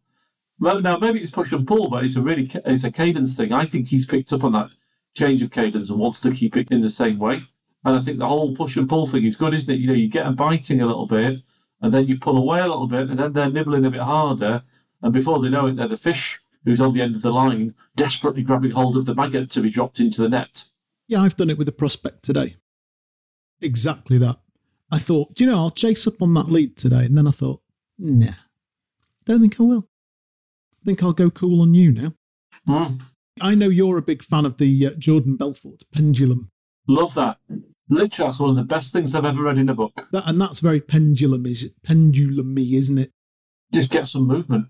[0.59, 3.53] Well, now maybe it's push and pull, but it's a really it's a cadence thing.
[3.53, 4.69] I think he's picked up on that
[5.15, 7.41] change of cadence and wants to keep it in the same way.
[7.85, 9.79] And I think the whole push and pull thing is good, isn't it?
[9.79, 11.41] You know, you get them biting a little bit,
[11.81, 14.63] and then you pull away a little bit, and then they're nibbling a bit harder,
[15.01, 17.73] and before they know it, they're the fish who's on the end of the line,
[17.95, 20.63] desperately grabbing hold of the maggot to be dropped into the net.
[21.07, 22.55] Yeah, I've done it with a prospect today.
[23.61, 24.39] Exactly that.
[24.89, 27.05] I thought, do you know, I'll chase up on that lead today.
[27.05, 27.61] And then I thought,
[27.97, 28.33] nah,
[29.25, 29.89] don't think I will.
[30.81, 32.13] I think I'll go cool on you now.
[32.67, 33.01] Mm.
[33.41, 36.51] I know you're a big fan of the uh, Jordan Belfort pendulum.
[36.87, 37.37] Love that.
[37.89, 39.93] Literally, that's one of the best things I've ever read in a book.
[40.11, 41.73] That, and that's very pendulum, is it?
[41.85, 43.11] Pendulumy, isn't it?
[43.73, 44.67] Just get some movement.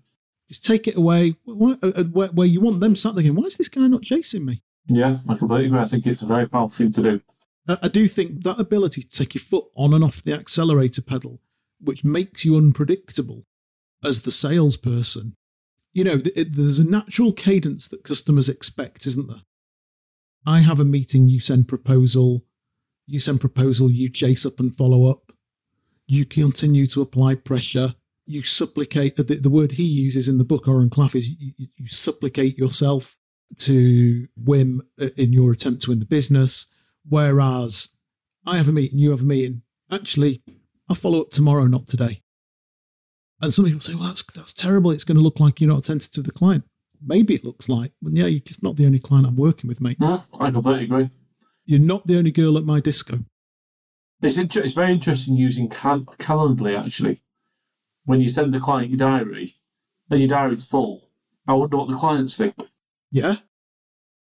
[0.48, 3.44] Just take it away where, uh, where, where you want them sat there going, why
[3.44, 4.62] is this guy not chasing me?
[4.86, 5.80] Yeah, I completely agree.
[5.80, 7.20] I think it's a very powerful thing to do.
[7.68, 11.02] I, I do think that ability to take your foot on and off the accelerator
[11.02, 11.40] pedal,
[11.80, 13.46] which makes you unpredictable
[14.02, 15.34] as the salesperson.
[15.94, 19.42] You know, th- there's a natural cadence that customers expect, isn't there?
[20.44, 22.44] I have a meeting, you send proposal,
[23.06, 25.32] you send proposal, you chase up and follow up,
[26.06, 27.94] you continue to apply pressure,
[28.26, 29.16] you supplicate.
[29.16, 33.16] The, the word he uses in the book, Oren Klaff, is you, you- supplicate yourself
[33.58, 36.66] to whim uh, in your attempt to win the business.
[37.08, 37.90] Whereas
[38.44, 39.62] I have a meeting, you have a meeting.
[39.92, 40.42] Actually,
[40.88, 42.22] I'll follow up tomorrow, not today.
[43.44, 44.90] And some people say, well, that's, that's terrible.
[44.90, 46.64] It's going to look like you're not attentive to the client.
[47.06, 49.98] Maybe it looks like, but yeah, you're not the only client I'm working with, mate.
[49.98, 51.10] Mm, I completely agree.
[51.66, 53.20] You're not the only girl at my disco.
[54.22, 57.20] It's, inter- it's very interesting using cal- Calendly, actually.
[58.06, 59.54] When you send the client your diary
[60.10, 61.10] and your diary's full,
[61.46, 62.54] I wonder what the clients think.
[63.10, 63.34] Yeah?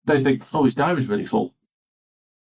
[0.06, 1.54] They think, oh, his diary's really full.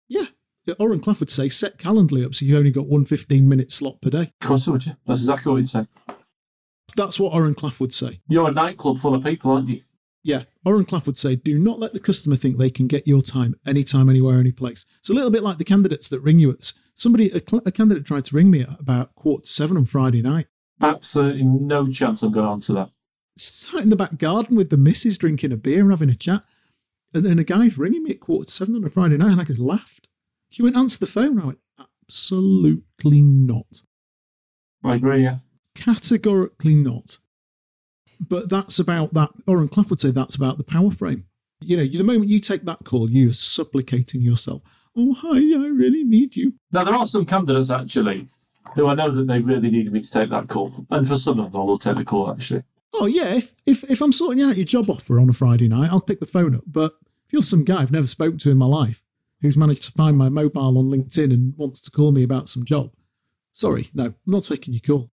[0.08, 0.26] Yeah.
[0.66, 3.72] Yeah, Oren Klaff would say, set Calendly up so you've only got one 15 minute
[3.72, 4.32] slot per day.
[4.42, 4.96] Of course, would you?
[5.06, 5.86] That's exactly what he'd say.
[6.96, 8.20] That's what Oren Klaff would say.
[8.28, 9.82] You're a nightclub full of people, aren't you?
[10.24, 13.22] Yeah, Oren Klaff would say, do not let the customer think they can get your
[13.22, 14.84] time anytime, anywhere, any place.
[14.98, 16.50] It's a little bit like the candidates that ring you.
[16.50, 19.76] At, somebody, a, cl- a candidate tried to ring me at about quarter to seven
[19.76, 20.46] on Friday night.
[20.82, 22.90] Absolutely no chance I'm going to answer that.
[23.36, 26.42] Sat in the back garden with the missus drinking a beer and having a chat.
[27.14, 29.40] And then a guy's ringing me at quarter to seven on a Friday night and
[29.40, 30.08] I just laughed.
[30.50, 31.40] She went, answer the phone.
[31.40, 33.82] I went, absolutely not.
[34.84, 35.38] I agree, yeah.
[35.78, 37.18] Categorically not.
[38.20, 39.30] But that's about that.
[39.46, 41.26] Oren Klaff would say that's about the power frame.
[41.60, 44.62] You know, the moment you take that call, you're supplicating yourself.
[44.96, 46.54] Oh, hi, I really need you.
[46.72, 48.28] Now, there are some candidates actually
[48.74, 50.72] who I know that they really needed me to take that call.
[50.90, 52.64] And for some of them, I will take the call actually.
[52.94, 53.34] Oh, yeah.
[53.34, 56.18] If, if, if I'm sorting out your job offer on a Friday night, I'll pick
[56.18, 56.64] the phone up.
[56.66, 56.94] But
[57.26, 59.04] if you're some guy I've never spoken to in my life
[59.42, 62.64] who's managed to find my mobile on LinkedIn and wants to call me about some
[62.64, 62.90] job,
[63.52, 65.10] sorry, no, I'm not taking your call.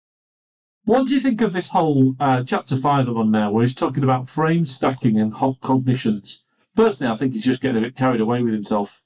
[0.84, 3.74] What do you think of this whole uh, chapter five I'm on now, where he's
[3.74, 6.44] talking about frame stacking and hot cognitions?
[6.76, 9.02] Personally, I think he's just getting a bit carried away with himself.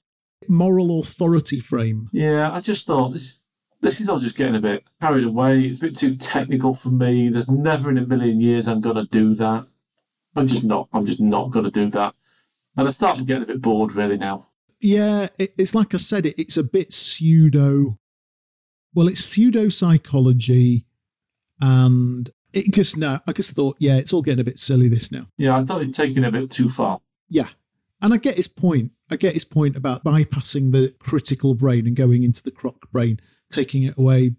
[0.48, 2.08] Moral authority frame.
[2.12, 3.44] Yeah, I just thought this
[3.80, 5.62] this is all just getting a bit carried away.
[5.62, 7.28] It's a bit too technical for me.
[7.28, 9.66] There's never in a million years I'm going to do that.
[10.34, 10.88] I'm just not.
[10.92, 12.14] I'm just not going to do that.
[12.76, 14.48] And I'm starting to get a bit bored really now.
[14.80, 17.98] Yeah, it, it's like I said, it, it's a bit pseudo.
[18.94, 20.86] Well, it's pseudo psychology,
[21.60, 23.18] and it just no.
[23.26, 25.26] I just thought, yeah, it's all getting a bit silly this now.
[25.36, 27.00] Yeah, I thought it'd taken a bit too far.
[27.28, 27.48] Yeah,
[28.00, 28.92] and I get his point.
[29.10, 33.20] I get his point about bypassing the critical brain and going into the croc brain,
[33.50, 34.36] taking it away,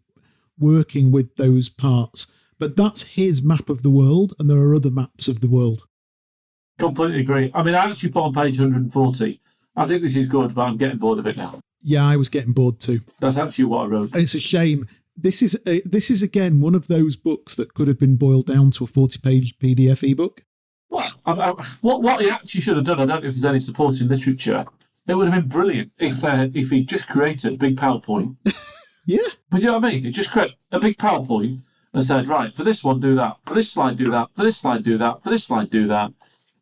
[0.58, 2.27] working with those parts.
[2.60, 5.88] But that's his map of the world, and there are other maps of the world.
[6.77, 7.51] Completely agree.
[7.53, 9.41] I mean, I actually put on page 140.
[9.75, 11.60] I think this is good, but I'm getting bored of it now.
[11.82, 12.99] Yeah, I was getting bored too.
[13.21, 14.13] That's actually what I wrote.
[14.13, 14.88] And it's a shame.
[15.21, 18.47] This is a, this is again one of those books that could have been boiled
[18.47, 20.45] down to a forty-page PDF ebook.
[20.88, 21.51] What, I, I,
[21.82, 24.65] what what he actually should have done, I don't know if there's any supporting literature.
[25.08, 28.36] It would have been brilliant if uh, if he just created a big PowerPoint.
[29.10, 30.03] Yeah, But you know what I mean?
[30.03, 31.63] He just create a big PowerPoint
[31.95, 33.38] and said, right, for this one, do that.
[33.41, 34.29] For this slide, do that.
[34.36, 35.23] For this slide, do that.
[35.23, 36.13] For this slide, do that.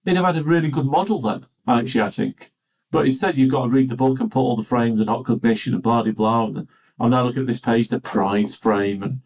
[0.05, 2.53] He'd have had a really good model then, actually, I think.
[2.89, 5.25] But instead, you've got to read the book and put all the frames and hot
[5.25, 6.45] cognition and blah, blah, blah.
[6.45, 9.21] And I'm now looking at this page, the prize frame, and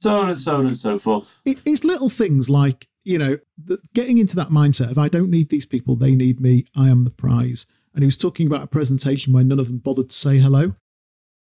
[0.00, 1.40] so on and so on and so forth.
[1.44, 5.30] it, it's little things like you know the, getting into that mindset of I don't
[5.30, 6.66] need these people, they need me.
[6.76, 7.66] I am the prize.
[7.94, 10.76] And he was talking about a presentation where none of them bothered to say hello.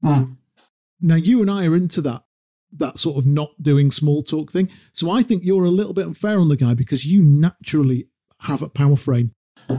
[0.03, 0.37] Mm.
[1.01, 2.25] Now you and I are into that
[2.73, 4.71] that sort of not doing small talk thing.
[4.93, 8.09] So I think you're a little bit unfair on the guy because you naturally
[8.41, 9.33] have a power frame.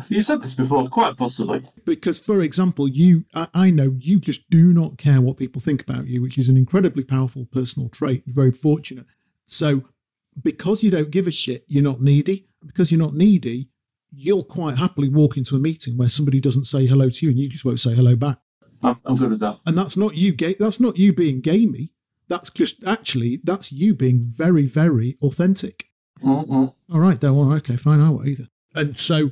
[0.09, 1.61] You said this before, quite possibly.
[1.85, 5.81] Because, for example, you, I, I know you just do not care what people think
[5.81, 8.23] about you, which is an incredibly powerful personal trait.
[8.25, 9.05] You're very fortunate.
[9.45, 9.83] So,
[10.41, 12.47] because you don't give a shit, you're not needy.
[12.65, 13.69] Because you're not needy,
[14.11, 17.39] you'll quite happily walk into a meeting where somebody doesn't say hello to you and
[17.39, 18.37] you just won't say hello back.
[18.83, 19.59] I'm, I'm good at that.
[19.65, 21.93] And that's not you ga- That's not you being gamey.
[22.27, 25.87] That's just actually that's you being very, very authentic.
[26.23, 26.73] Mm-mm.
[26.91, 27.35] All right, then.
[27.35, 27.99] Well, okay, fine.
[27.99, 28.47] I won't either.
[28.75, 29.31] And so,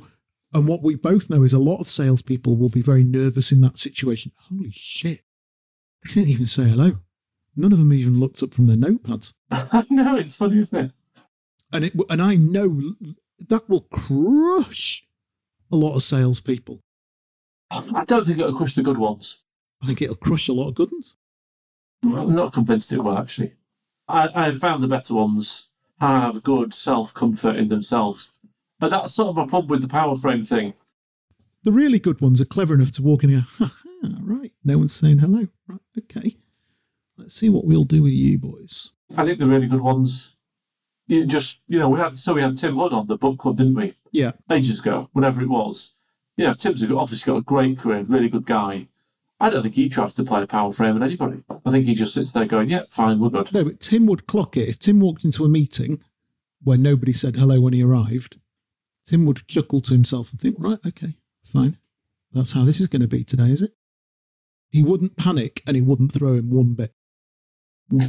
[0.52, 3.60] and what we both know is a lot of salespeople will be very nervous in
[3.60, 4.32] that situation.
[4.48, 5.20] Holy shit!
[6.04, 6.98] They didn't even say hello.
[7.56, 9.34] None of them even looked up from their notepads.
[9.50, 10.92] I know, it's funny, isn't it?
[11.72, 12.94] And it and I know
[13.48, 15.04] that will crush
[15.70, 16.80] a lot of salespeople.
[17.70, 19.42] I don't think it'll crush the good ones.
[19.82, 21.14] I think it'll crush a lot of good ones.
[22.02, 23.52] I'm not convinced it will, actually.
[24.08, 25.68] I, I've found the better ones
[26.00, 28.38] have good self comfort in themselves.
[28.80, 30.74] But that's sort of a problem with the power frame thing.
[31.62, 34.52] The really good ones are clever enough to walk in and go, ha, ha, right,
[34.64, 35.48] no one's saying hello.
[35.68, 36.36] Right, okay.
[37.18, 38.90] Let's see what we'll do with you boys.
[39.16, 40.38] I think the really good ones,
[41.06, 43.58] you just, you know, we had, so we had Tim Hood on the book club,
[43.58, 43.94] didn't we?
[44.10, 45.96] Yeah, Ages ago, whenever it was.
[46.38, 48.88] You know, Tim's obviously got a great career, really good guy.
[49.38, 51.42] I don't think he tries to play a power frame on anybody.
[51.66, 53.52] I think he just sits there going, yeah, fine, we're good.
[53.52, 54.68] No, but Tim would clock it.
[54.68, 56.02] If Tim walked into a meeting
[56.62, 58.36] where nobody said hello when he arrived,
[59.10, 61.78] Tim would chuckle to himself and think, right, okay, fine.
[62.32, 63.72] That's how this is going to be today, is it?
[64.68, 66.94] He wouldn't panic and he wouldn't throw him one bit.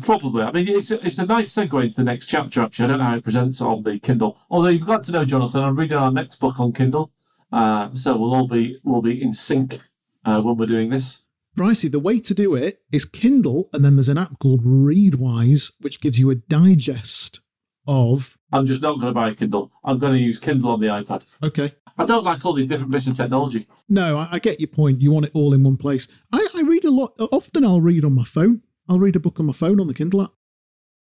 [0.04, 0.44] Probably.
[0.44, 2.86] I mean, it's a, it's a nice segue into the next chapter, actually.
[2.86, 4.38] I don't know how it presents on the Kindle.
[4.52, 7.12] Although you're glad to know, Jonathan, I'm reading our next book on Kindle.
[7.52, 9.80] Uh, so we'll all be we'll be in sync
[10.24, 11.24] uh, when we're doing this.
[11.58, 15.72] Brycey, the way to do it is Kindle, and then there's an app called Readwise,
[15.82, 17.40] which gives you a digest
[17.88, 18.38] of.
[18.52, 19.72] I'm just not going to buy a Kindle.
[19.84, 21.24] I'm going to use Kindle on the iPad.
[21.44, 21.74] Okay.
[21.98, 23.67] I don't like all these different bits of technology.
[23.89, 25.02] No, I, I get your point.
[25.02, 26.08] You want it all in one place.
[26.32, 27.13] I, I read a lot.
[27.32, 28.62] Often I'll read on my phone.
[28.89, 30.32] I'll read a book on my phone on the Kindle app.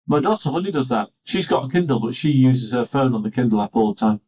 [0.06, 1.08] My daughter Honey does that.
[1.24, 3.98] She's got a Kindle, but she uses her phone on the Kindle app all the
[3.98, 4.20] time.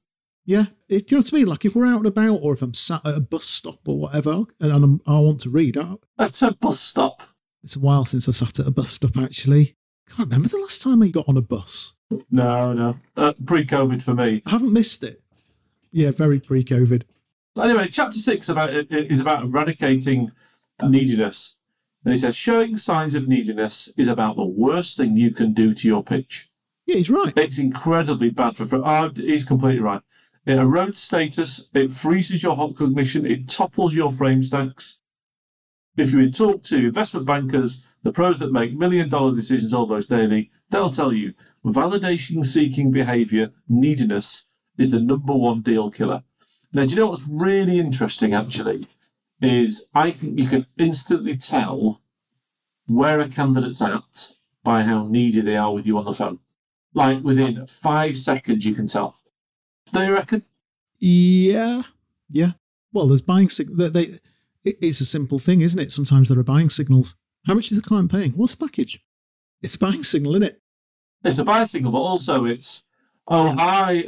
[0.44, 1.46] Yeah, it, you know what I mean?
[1.46, 3.98] Like if we're out and about or if I'm sat at a bus stop or
[3.98, 7.22] whatever and I'm, I want to read, I, That's a bus stop.
[7.64, 9.74] it's a while since I've sat at a bus stop actually.
[10.08, 11.94] Can't remember the last time I got on a bus.
[12.30, 12.96] No, no.
[13.16, 14.42] Uh, pre-COVID for me.
[14.46, 15.20] I haven't missed it.
[15.92, 17.02] Yeah, very pre COVID.
[17.58, 20.30] Anyway, chapter six about is about eradicating
[20.82, 21.56] neediness,
[22.04, 25.72] and he says showing signs of neediness is about the worst thing you can do
[25.72, 26.50] to your pitch.
[26.84, 27.32] Yeah, he's right.
[27.36, 28.68] It's incredibly bad for.
[28.84, 30.02] Uh, he's completely right.
[30.44, 31.70] It erodes status.
[31.74, 33.26] It freezes your hot cognition.
[33.26, 35.00] It topples your frame stacks.
[35.96, 40.50] If you talk to investment bankers, the pros that make million dollar decisions almost daily,
[40.70, 41.32] they'll tell you
[41.66, 44.46] validation seeking behavior, neediness,
[44.78, 46.22] is the number one deal killer.
[46.72, 48.84] Now, do you know what's really interesting actually?
[49.40, 52.00] Is I think you can instantly tell
[52.86, 54.32] where a candidate's at
[54.64, 56.38] by how needy they are with you on the phone.
[56.94, 59.16] Like within five seconds, you can tell.
[59.92, 60.42] Do you reckon?
[60.98, 61.82] Yeah,
[62.28, 62.52] yeah.
[62.92, 64.18] Well, there's buying sig- they, they,
[64.64, 65.92] It's a simple thing, isn't it?
[65.92, 67.14] Sometimes there are buying signals.
[67.46, 68.32] How much is the client paying?
[68.32, 69.00] What's the package?
[69.62, 70.60] It's a buying signal, isn't it?
[71.24, 72.84] It's a buying signal, but also it's,
[73.28, 74.04] oh, hi,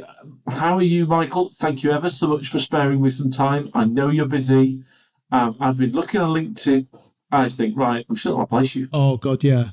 [0.49, 1.51] how are you, Michael?
[1.55, 3.69] Thank you ever so much for sparing me some time.
[3.73, 4.83] I know you're busy.
[5.31, 6.87] Um, I've been looking on LinkedIn.
[7.31, 9.69] I just think, right, I'm still going to place you Oh God, yeah.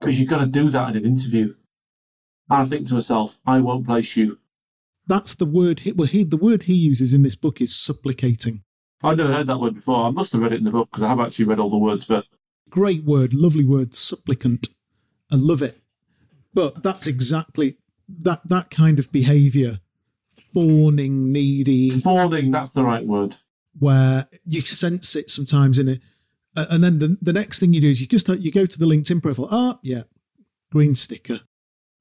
[0.00, 1.54] because you've got to do that in an interview.
[2.50, 4.38] And I think to myself, I won't place you.
[5.06, 5.80] That's the word.
[5.80, 8.62] He, well, he the word he uses in this book is supplicating.
[9.02, 10.04] I've never heard that word before.
[10.06, 11.78] I must have read it in the book because I have actually read all the
[11.78, 12.26] words, but
[12.68, 14.68] Great word, lovely word, supplicant.
[15.32, 15.80] I love it.
[16.52, 17.76] But that's exactly
[18.08, 19.80] that that kind of behaviour,
[20.52, 23.36] fawning, needy, fawning, that's the right word.
[23.78, 26.00] where you sense it sometimes in it.
[26.56, 28.86] And then the, the next thing you do is you just you go to the
[28.86, 29.48] LinkedIn profile.
[29.50, 30.02] Ah, yeah,
[30.72, 31.40] green sticker.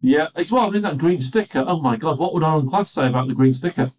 [0.01, 1.63] Yeah, it's well, I mean, that green sticker.
[1.67, 3.91] Oh my God, what would Oren Klaff say about the green sticker?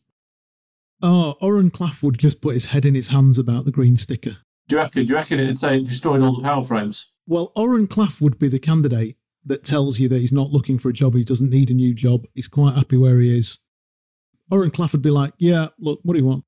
[1.02, 4.38] Oh, Oren Klaff would just put his head in his hands about the green sticker.
[4.68, 5.02] Do you reckon?
[5.06, 7.12] Do you reckon it'd say it destroyed all the power frames?
[7.26, 10.88] Well, Oren Klaff would be the candidate that tells you that he's not looking for
[10.88, 13.58] a job, he doesn't need a new job, he's quite happy where he is.
[14.50, 16.44] Oren Klaff would be like, Yeah, look, what do you want?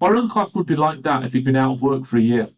[0.00, 2.48] Oren Klaff would be like that if he'd been out of work for a year.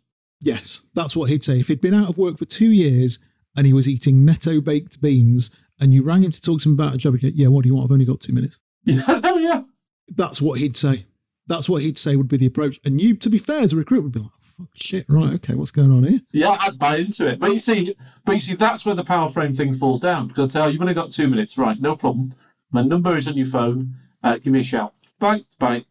[0.41, 1.61] Yes, that's what he'd say.
[1.61, 3.19] If he'd been out of work for two years
[3.57, 6.75] and he was eating netto baked beans and you rang him to talk to him
[6.75, 7.87] about a job, he'd go, Yeah, what do you want?
[7.87, 8.59] I've only got two minutes.
[8.85, 9.63] Yeah, yeah.
[10.09, 11.07] That's what he'd say.
[11.47, 12.81] That's what he'd say would be the approach.
[12.85, 14.31] And you, to be fair, as a recruit, would be like,
[14.63, 16.21] Fuck, shit, right, okay, what's going on here?
[16.33, 17.39] Yeah, I'd buy into it.
[17.39, 17.95] But you see,
[18.25, 20.69] but you see, that's where the power frame thing falls down because I say, oh,
[20.69, 21.81] you've only got two minutes, right?
[21.81, 22.35] No problem.
[22.71, 23.97] My number is on your phone.
[24.23, 24.95] Uh, give me a shout.
[25.19, 25.85] Bye, bye.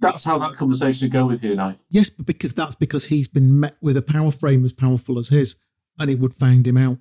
[0.00, 1.76] That's how that conversation would go with here now.
[1.90, 5.28] Yes, but because that's because he's been met with a power frame as powerful as
[5.28, 5.56] his,
[5.98, 6.98] and it would find him out.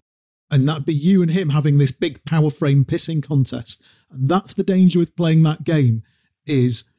[0.49, 3.83] And that'd be you and him having this big power frame pissing contest.
[4.11, 6.03] And that's the danger with playing that game
[6.45, 6.91] is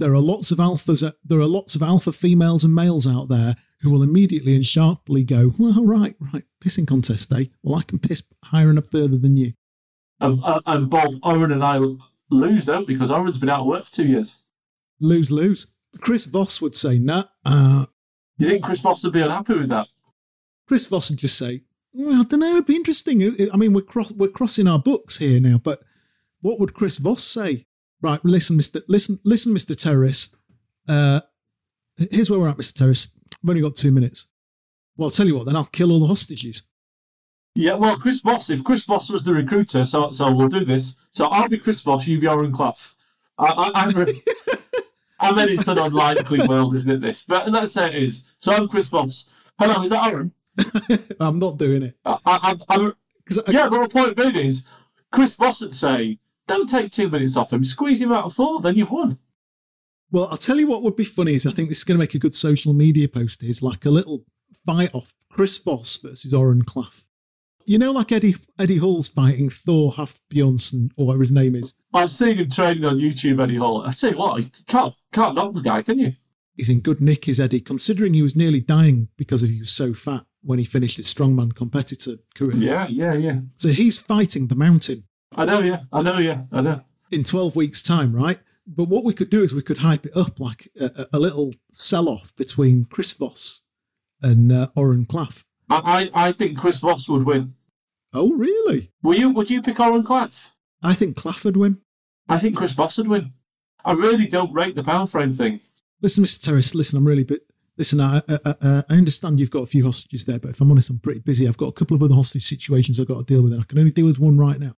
[0.00, 3.54] there are lots of alphas there are lots of alpha females and males out there
[3.82, 7.50] who will immediately and sharply go, Well, right, right, pissing contest, day.
[7.62, 9.52] Well I can piss higher and up further than you.
[10.20, 11.78] Um, uh, and both Owen and I
[12.30, 12.86] lose, don't?
[12.86, 14.38] Because Owen's been out of work for two years.
[15.00, 15.68] Lose lose.
[16.00, 17.86] Chris Voss would say, nah, uh
[18.38, 19.88] Do you think Chris Voss would be unhappy with that?
[20.66, 23.22] Chris Voss would just say, well, I don't know, it'd be interesting.
[23.52, 25.82] I mean, we're, cro- we're crossing our books here now, but
[26.40, 27.66] what would Chris Voss say?
[28.02, 28.82] Right, listen, Mr.
[28.88, 29.76] Listen, listen, Mr.
[29.80, 30.36] Terrorist.
[30.88, 31.20] Uh,
[32.10, 32.74] here's where we're at, Mr.
[32.74, 33.12] Terrorist.
[33.42, 34.26] I've only got two minutes.
[34.96, 36.62] Well, I'll tell you what, then I'll kill all the hostages.
[37.54, 41.04] Yeah, well, Chris Voss, if Chris Voss was the recruiter, so so we'll do this.
[41.10, 42.92] So I'll be Chris Voss, you be Oren Klaff.
[43.38, 44.22] I, I, I'm, re-
[45.20, 47.24] I mean, it's an unlikely world, isn't it, this?
[47.24, 48.34] But let's say it is.
[48.38, 49.28] So I'm Chris Voss.
[49.58, 50.32] Hello, is that Aaron?
[51.20, 51.96] I'm not doing it.
[52.04, 52.92] I, I, I-
[53.48, 54.66] yeah, but the point being is,
[55.12, 58.60] Chris Voss would say, don't take two minutes off him, squeeze him out of four,
[58.60, 59.18] then you've won.
[60.10, 62.02] Well, I'll tell you what would be funny is I think this is going to
[62.02, 63.42] make a good social media post.
[63.42, 64.24] Is like a little
[64.66, 67.04] fight off Chris Voss versus Oren Klaff.
[67.64, 71.74] You know, like Eddie Eddie Hall's fighting Thor Huff Bjornsson or whatever his name is.
[71.94, 73.82] I've seen him training on YouTube, Eddie Hall.
[73.86, 76.14] I say what, you can't, can't knock the guy, can you?
[76.56, 79.70] He's in good nick, is Eddie, considering he was nearly dying because of he was
[79.70, 82.56] so fat when he finished his strongman competitor career.
[82.56, 83.40] Yeah, yeah, yeah.
[83.56, 85.04] So he's fighting the mountain
[85.36, 86.82] I know, yeah, I know, yeah, I know.
[87.10, 88.38] in 12 weeks' time, right?
[88.66, 91.52] But what we could do is we could hype it up like a, a- little
[91.72, 93.62] sell off between Chris Voss
[94.22, 95.42] and uh, Oren Klaff.
[95.68, 97.54] I, I, I think Chris Voss would win.
[98.12, 98.90] Oh, really?
[99.02, 99.30] Will you?
[99.30, 100.40] Would you pick Oren Klaff?
[100.82, 101.78] I think Klaff would win.
[102.28, 103.32] I think Chris Voss would win.
[103.84, 105.60] I really don't rate the power frame thing.
[106.02, 106.42] Listen, Mr.
[106.42, 107.40] Terrace, listen, I'm really bit.
[107.76, 110.70] Listen, I, I, I, I understand you've got a few hostages there, but if I'm
[110.70, 111.48] honest, I'm pretty busy.
[111.48, 113.64] I've got a couple of other hostage situations I've got to deal with, and I
[113.64, 114.74] can only deal with one right now.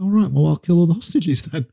[0.00, 1.66] All right, well, I'll kill all the hostages then.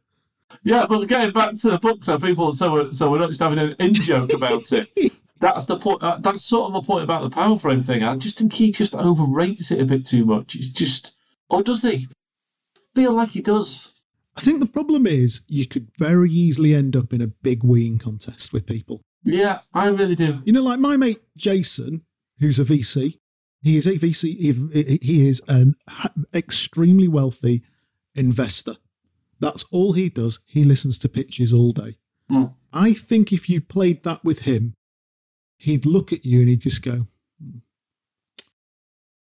[0.63, 3.41] Yeah, but getting back to the book, so people, so we're, so we're not just
[3.41, 4.87] having an in joke about it.
[5.39, 6.01] That's the point.
[6.01, 8.01] Uh, that's sort of my point about the power frame thing.
[8.01, 10.55] I just think he just overrates it a bit too much.
[10.55, 11.17] It's just,
[11.49, 12.07] or does he?
[12.95, 13.91] Feel like he does.
[14.37, 17.99] I think the problem is you could very easily end up in a big weeing
[17.99, 19.01] contest with people.
[19.25, 20.41] Yeah, I really do.
[20.45, 22.05] You know, like my mate Jason,
[22.39, 23.17] who's a VC.
[23.61, 24.37] He is a VC.
[24.37, 25.75] He, he is an
[26.33, 27.63] extremely wealthy
[28.15, 28.75] investor.
[29.39, 30.39] That's all he does.
[30.45, 31.97] He listens to pitches all day.
[32.31, 32.53] Mm.
[32.71, 34.73] I think if you played that with him,
[35.57, 37.07] he'd look at you and he'd just go,
[37.41, 37.57] hmm.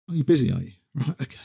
[0.09, 0.73] Are you busy, are you?
[0.93, 1.39] Right, okay.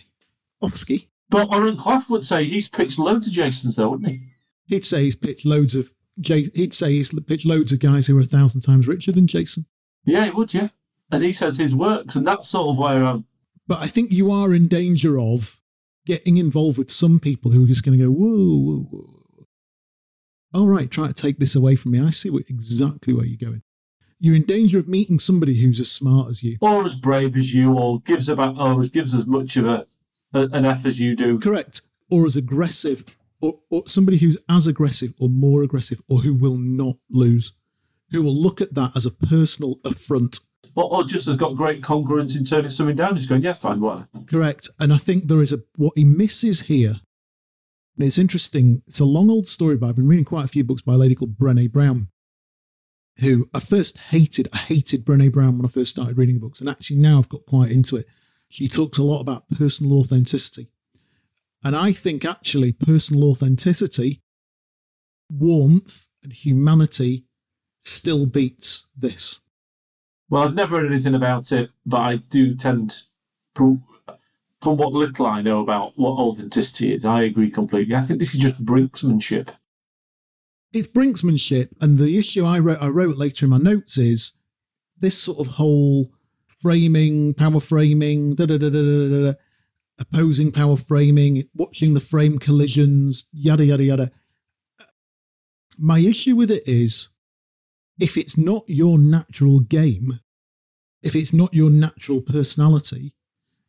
[0.61, 1.09] Off ski.
[1.31, 4.21] But Oren Klaff would say he's pitched loads of Jasons, though, wouldn't he?
[4.67, 8.23] He'd say he's pitched loads of he'd say he's pitched loads of guys who are
[8.23, 9.67] a thousand times richer than Jason.
[10.05, 10.69] Yeah, he would, yeah.
[11.11, 13.25] And he says his works, and that's sort of where I'm.
[13.67, 15.60] But I think you are in danger of
[16.07, 19.47] getting involved with some people who are just going to go, whoa, whoa, whoa.
[20.53, 22.01] All right, try to take this away from me.
[22.01, 23.63] I see what, exactly where you're going.
[24.19, 27.55] You're in danger of meeting somebody who's as smart as you, or as brave as
[27.55, 29.87] you, or gives about, or gives as much of a,
[30.35, 31.39] a an F as you do.
[31.39, 31.81] Correct,
[32.11, 36.59] or as aggressive, or, or somebody who's as aggressive or more aggressive, or who will
[36.59, 37.53] not lose,
[38.11, 40.41] who will look at that as a personal affront
[40.75, 43.17] or, or, just has got great congruence in turning something down.
[43.17, 44.07] He's going, yeah, fine, what?
[44.27, 44.69] Correct.
[44.79, 47.01] And I think there is a what he misses here.
[47.97, 48.83] And it's interesting.
[48.87, 50.99] It's a long old story, but I've been reading quite a few books by a
[50.99, 52.09] lady called Brené Brown,
[53.19, 54.49] who I first hated.
[54.53, 57.29] I hated Brené Brown when I first started reading the books, and actually now I've
[57.29, 58.07] got quite into it.
[58.49, 60.69] She talks a lot about personal authenticity.
[61.63, 64.23] And I think actually personal authenticity,
[65.31, 67.27] warmth, and humanity
[67.83, 69.41] still beats this.
[70.31, 72.95] Well, I've never read anything about it, but I do tend,
[73.55, 73.83] from
[74.63, 77.95] from what little I know about what authenticity is, I agree completely.
[77.95, 79.55] I think this is just brinksmanship.
[80.73, 84.33] It's brinksmanship, and the issue I wrote I wrote later in my notes is
[84.97, 86.13] this sort of whole
[86.63, 89.33] framing, power framing, da da da da da da,
[89.99, 94.11] opposing power framing, watching the frame collisions, yada yada yada.
[95.77, 97.09] My issue with it is
[98.01, 100.21] if it's not your natural game,
[101.03, 103.15] if it's not your natural personality,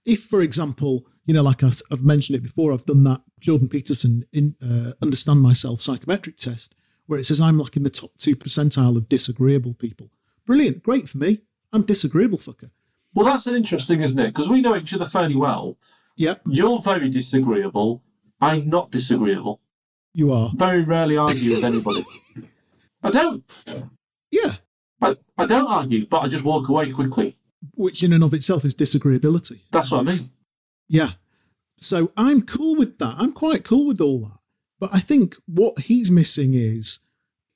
[0.05, 4.25] if, for example, you know, like I've mentioned it before, I've done that Jordan Peterson
[4.33, 6.73] in uh, Understand Myself psychometric test,
[7.05, 10.09] where it says I'm like in the top two percentile of disagreeable people.
[10.45, 11.39] Brilliant, great for me.
[11.71, 12.71] I'm disagreeable fucker.
[13.13, 14.27] Well, that's an interesting, isn't it?
[14.27, 15.77] Because we know each other fairly well.
[16.15, 16.35] Yeah.
[16.45, 18.01] You're very disagreeable.
[18.39, 19.59] I'm not disagreeable.
[20.13, 20.51] You are.
[20.55, 22.03] Very rarely argue with anybody.
[23.03, 23.57] I don't.
[24.31, 24.55] Yeah.
[25.01, 27.37] I, I don't argue, but I just walk away quickly.
[27.73, 29.61] Which in and of itself is disagreeability.
[29.71, 30.31] That's what I mean.
[30.87, 31.11] Yeah.
[31.77, 33.15] So I'm cool with that.
[33.17, 34.39] I'm quite cool with all that.
[34.79, 37.07] But I think what he's missing is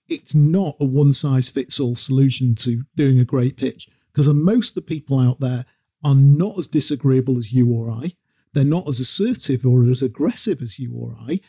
[0.07, 4.71] it's not a one size fits all solution to doing a great pitch because most
[4.71, 5.65] of the people out there
[6.03, 8.13] are not as disagreeable as you or I.
[8.53, 11.41] They're not as assertive or as aggressive as you or I.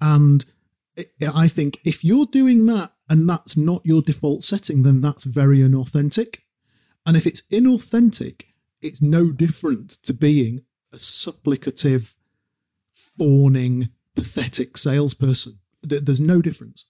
[0.00, 0.44] And
[1.32, 5.58] I think if you're doing that and that's not your default setting, then that's very
[5.58, 6.38] inauthentic.
[7.06, 8.44] And if it's inauthentic,
[8.80, 12.14] it's no different to being a supplicative,
[12.94, 15.58] fawning, pathetic salesperson.
[15.82, 16.86] There's no difference.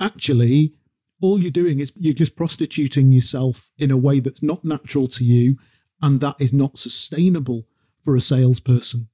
[0.00, 0.74] Actually,
[1.20, 5.24] all you're doing is you're just prostituting yourself in a way that's not natural to
[5.24, 5.56] you
[6.02, 7.66] and that is not sustainable
[8.02, 9.08] for a salesperson.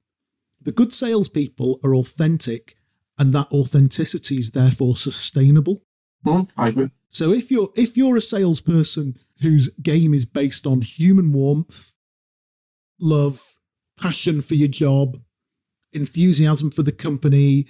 [0.61, 2.75] The good salespeople are authentic
[3.17, 5.83] and that authenticity is therefore sustainable.
[6.25, 6.89] Mm, I agree.
[7.09, 11.95] So if you're if you're a salesperson whose game is based on human warmth,
[12.99, 13.55] love,
[13.99, 15.17] passion for your job,
[15.91, 17.67] enthusiasm for the company,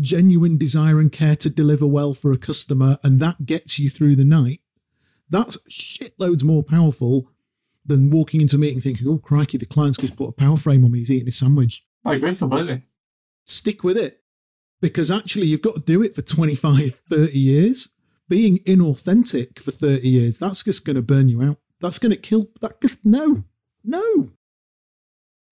[0.00, 4.16] genuine desire and care to deliver well for a customer, and that gets you through
[4.16, 4.60] the night,
[5.30, 7.30] that's shitloads more powerful
[7.86, 10.84] than walking into a meeting thinking, oh, crikey, the client's just put a power frame
[10.84, 11.84] on me, he's eating his sandwich.
[12.04, 12.82] I agree completely.
[13.46, 14.23] Stick with it
[14.84, 17.96] because actually you've got to do it for 25, 30 years.
[18.28, 21.56] Being inauthentic for 30 years, that's just going to burn you out.
[21.80, 23.44] That's going to kill, that just, no,
[23.82, 24.32] no.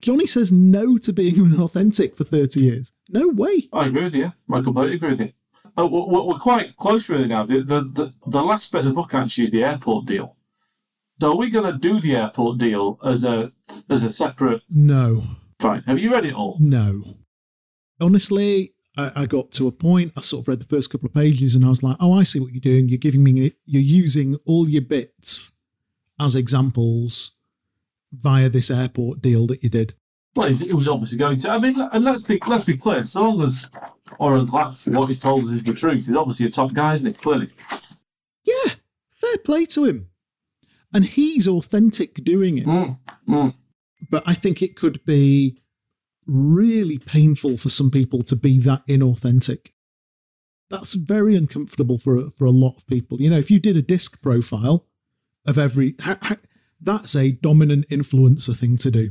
[0.02, 2.92] Johnny says no to being inauthentic for 30 years.
[3.08, 3.70] No way.
[3.72, 4.34] I agree with you.
[4.52, 5.32] I completely agree with you.
[5.78, 7.46] Oh, we're, quite close really now.
[7.46, 10.36] The, the, the, the last bit of the book actually is the airport deal.
[11.22, 13.50] So are we going to do the airport deal as a
[13.88, 14.60] as a separate?
[14.68, 15.24] No.
[15.58, 15.84] Fine.
[15.86, 16.58] Have you read it all?
[16.60, 17.16] No.
[17.98, 20.12] Honestly, I, I, got to a point.
[20.16, 22.24] I sort of read the first couple of pages, and I was like, "Oh, I
[22.24, 22.88] see what you're doing.
[22.88, 25.52] You're giving me, you're using all your bits
[26.20, 27.38] as examples
[28.12, 29.94] via this airport deal that you did."
[30.34, 31.50] Well, it was obviously going to.
[31.50, 33.04] I mean, and let's be let's be clear.
[33.04, 33.68] So long as
[34.18, 37.16] Oren Klaff, what he told us is the truth, he's obviously a top guy, isn't
[37.16, 37.22] he?
[37.22, 37.48] Clearly.
[38.44, 38.72] Yeah,
[39.10, 40.08] fair play to him.
[40.94, 42.66] And he's authentic doing it.
[42.66, 43.54] Mm, mm.
[44.10, 45.58] But I think it could be
[46.26, 49.70] really painful for some people to be that inauthentic.
[50.70, 53.20] That's very uncomfortable for a, for a lot of people.
[53.20, 54.86] You know, if you did a disc profile
[55.46, 56.36] of every, ha, ha,
[56.80, 59.10] that's a dominant influencer thing to do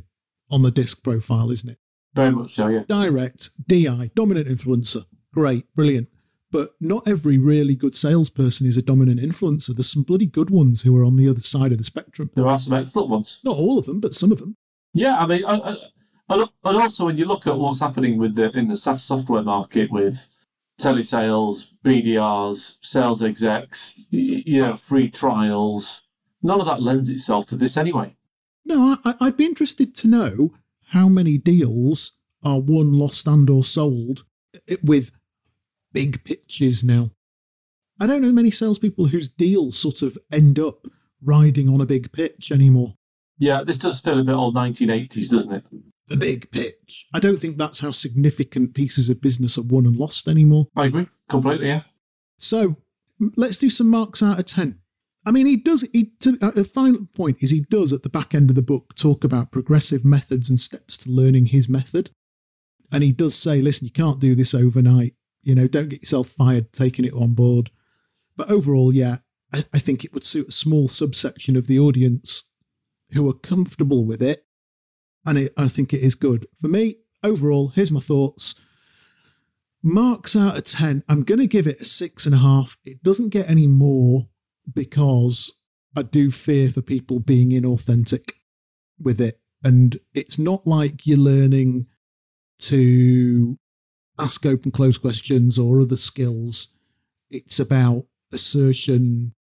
[0.49, 1.77] on the disc profile, isn't it?
[2.13, 2.67] Very much so.
[2.67, 2.83] Yeah.
[2.87, 5.05] direct, DI, dominant influencer.
[5.33, 6.09] Great, brilliant.
[6.51, 9.73] But not every really good salesperson is a dominant influencer.
[9.73, 12.29] There's some bloody good ones who are on the other side of the spectrum.
[12.35, 13.39] There are some excellent ones.
[13.45, 14.57] Not all of them, but some of them.
[14.93, 15.75] Yeah, I mean, I, I,
[16.31, 19.43] and and also when you look at what's happening with the in the SaaS software
[19.43, 20.27] market with
[20.79, 26.01] telesales, BDRs, sales execs, you know, free trials,
[26.41, 28.15] none of that lends itself to this anyway.
[28.65, 30.53] No, I, I'd be interested to know
[30.87, 34.23] how many deals are won, lost, and or sold
[34.83, 35.11] with
[35.93, 37.11] big pitches now.
[37.99, 40.87] I don't know many salespeople whose deals sort of end up
[41.21, 42.95] riding on a big pitch anymore.
[43.37, 45.65] Yeah, this does feel a bit old 1980s, doesn't it?
[46.11, 47.05] The big pitch.
[47.13, 50.67] I don't think that's how significant pieces of business are won and lost anymore.
[50.75, 51.67] I agree completely.
[51.67, 51.83] Yeah.
[52.37, 52.77] So
[53.37, 54.79] let's do some marks out of 10.
[55.25, 58.09] I mean, he does, he, to, uh, a final point is he does at the
[58.09, 62.09] back end of the book talk about progressive methods and steps to learning his method.
[62.91, 65.13] And he does say, listen, you can't do this overnight.
[65.43, 67.71] You know, don't get yourself fired taking it on board.
[68.35, 69.17] But overall, yeah,
[69.53, 72.51] I, I think it would suit a small subsection of the audience
[73.11, 74.45] who are comfortable with it.
[75.25, 76.47] And it, I think it is good.
[76.59, 78.55] For me, overall, here's my thoughts.
[79.83, 82.77] Marks out of 10, I'm going to give it a six and a half.
[82.85, 84.27] It doesn't get any more
[84.71, 85.63] because
[85.95, 88.33] I do fear for people being inauthentic
[88.99, 89.39] with it.
[89.63, 91.87] And it's not like you're learning
[92.59, 93.57] to
[94.19, 96.77] ask open close questions or other skills.
[97.29, 99.33] It's about assertion,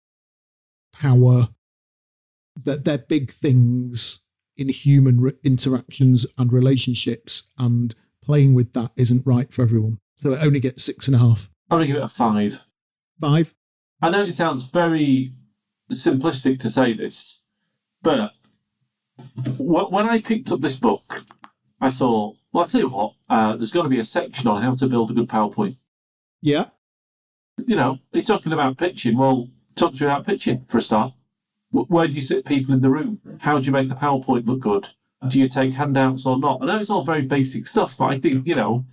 [0.93, 1.49] power,
[2.57, 4.25] that they're big things
[4.61, 7.51] in human re- interactions and relationships.
[7.59, 9.99] And playing with that isn't right for everyone.
[10.17, 11.51] So it only gets six and a half.
[11.71, 12.63] I'm gonna give it a five.
[13.21, 13.55] Five.
[14.03, 15.33] I know it sounds very
[15.91, 17.41] simplistic to say this,
[18.03, 18.33] but
[19.57, 21.25] wh- when I picked up this book,
[21.81, 24.63] I thought, well, I'll tell you what, uh, there's got to be a section on
[24.63, 25.77] how to build a good PowerPoint.
[26.43, 26.67] Yeah.
[27.67, 29.17] You know, you're talking about pitching.
[29.19, 31.13] Well, talk to me about pitching for a start.
[31.73, 33.21] Wh- Where do you sit people in the room?
[33.39, 34.89] How do you make the PowerPoint look good?
[35.29, 36.63] Do you take handouts or not?
[36.63, 38.85] I know it's all very basic stuff, but I think, you know,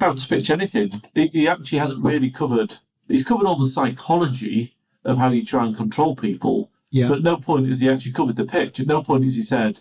[0.00, 2.74] how to pitch anything, he, he actually hasn't really covered.
[3.08, 4.74] He's covered all the psychology
[5.04, 7.08] of how you try and control people, Yeah.
[7.08, 8.78] but at no point has he actually covered the pitch.
[8.80, 9.80] At no point has he said,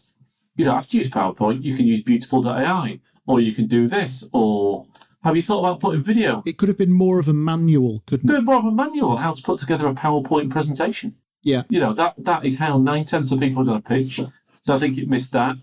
[0.56, 4.24] you don't have to use PowerPoint, you can use beautiful.ai, or you can do this,
[4.34, 4.88] or
[5.24, 6.42] have you thought about putting video?
[6.48, 8.34] it could have been more of a manual, couldn't it?
[8.34, 11.16] Bit more of a manual how to put together a PowerPoint presentation.
[11.44, 11.64] Yeah.
[11.70, 14.16] You know, that that is how nine tenths of people are going to pitch.
[14.18, 15.56] So I think it missed that.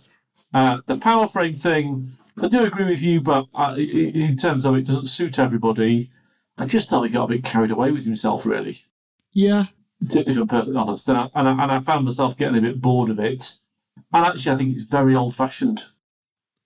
[0.53, 2.05] Uh, the power frame thing,
[2.41, 6.11] I do agree with you, but uh, i- in terms of it doesn't suit everybody.
[6.57, 8.85] I just thought he got a bit carried away with himself, really,
[9.33, 9.67] Yeah.
[10.11, 11.09] to- if I'm perfectly honest.
[11.09, 13.55] And I, and, I, and I found myself getting a bit bored of it.
[14.13, 15.81] And actually, I think it's very old fashioned.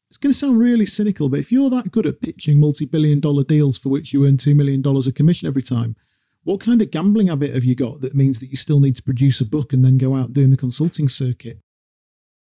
[0.08, 3.18] It's going to sound really cynical, but if you're that good at pitching multi billion
[3.20, 5.96] dollar deals for which you earn $2 million a commission every time,
[6.44, 9.02] what kind of gambling habit have you got that means that you still need to
[9.02, 11.58] produce a book and then go out doing the consulting circuit?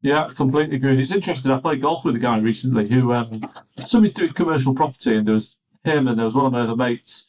[0.03, 1.01] Yeah, I completely agree.
[1.01, 1.51] It's interesting.
[1.51, 3.41] I played golf with a guy recently who um,
[3.85, 6.77] somebody's doing commercial property, and there was him and there was one of my other
[6.77, 7.27] mates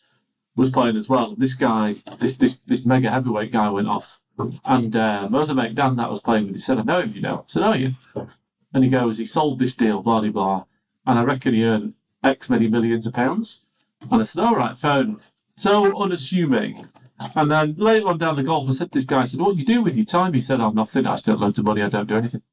[0.55, 1.35] was playing as well.
[1.35, 4.21] This guy, this this this mega heavyweight guy, went off,
[4.65, 7.13] and uh, my other mate Dan that was playing with, he said, "I know him,
[7.13, 7.95] you know." I said, "Oh, you?"
[8.73, 10.65] And he goes, "He sold this deal, blah blah blah,
[11.05, 11.93] and I reckon he earned
[12.23, 13.65] X many millions of pounds."
[14.11, 16.87] And I said, "All right, fair enough." So unassuming.
[17.35, 19.55] And then later on down the golf, I said to this guy, I said, What
[19.55, 20.33] do you do with your time?
[20.33, 21.07] He said, i Oh, nothing.
[21.07, 21.81] I just earn loads of money.
[21.81, 22.43] I don't do anything.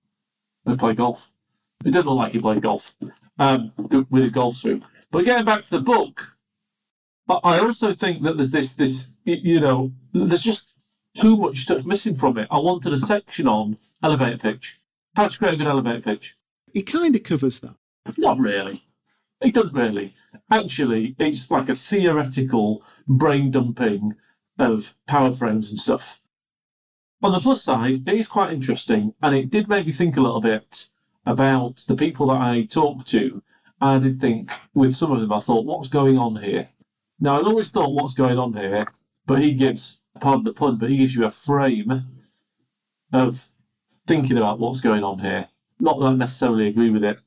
[0.67, 1.33] I play golf.
[1.85, 2.97] It didn't look like he played golf
[3.39, 4.83] um, with his golf swing.
[5.11, 6.27] But getting back to the book,
[7.29, 10.79] I I also think that there's this, this, you know, there's just
[11.15, 12.49] too much stuff missing from it.
[12.51, 14.79] I wanted a section on elevator pitch.
[15.15, 16.35] How to create a good elevator pitch.
[16.73, 17.77] It kind of covers that.
[18.17, 18.83] Not really.
[19.45, 20.15] It doesn't really.
[20.51, 24.15] Actually, it's like a theoretical brain dumping
[24.59, 26.19] of power frames and stuff.
[27.23, 30.23] On the plus side, it is quite interesting, and it did make me think a
[30.23, 30.87] little bit
[31.27, 33.43] about the people that I talked to.
[33.83, 36.71] I did think, with some of them, I thought, what's going on here?
[37.21, 38.87] Now, I'd always thought, what's going on here?
[39.27, 42.07] But he gives, pardon the pun, but he gives you a frame
[43.13, 43.47] of
[44.07, 45.49] thinking about what's going on here.
[45.81, 47.19] Not that I necessarily agree with it.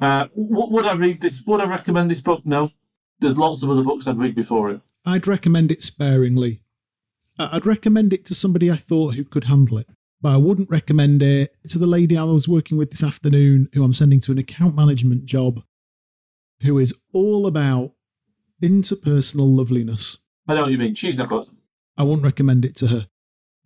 [0.00, 1.44] Uh, would I read this?
[1.46, 2.42] Would I recommend this book?
[2.44, 2.70] No.
[3.20, 4.80] There's lots of other books I'd read before it.
[5.04, 6.60] I'd recommend it sparingly.
[7.38, 9.88] I'd recommend it to somebody I thought who could handle it.
[10.20, 13.84] But I wouldn't recommend it to the lady I was working with this afternoon, who
[13.84, 15.62] I'm sending to an account management job,
[16.62, 17.92] who is all about
[18.62, 20.18] interpersonal loveliness.
[20.48, 20.94] I know what you mean.
[20.94, 21.46] She's not good.
[21.96, 23.08] I wouldn't recommend it to her.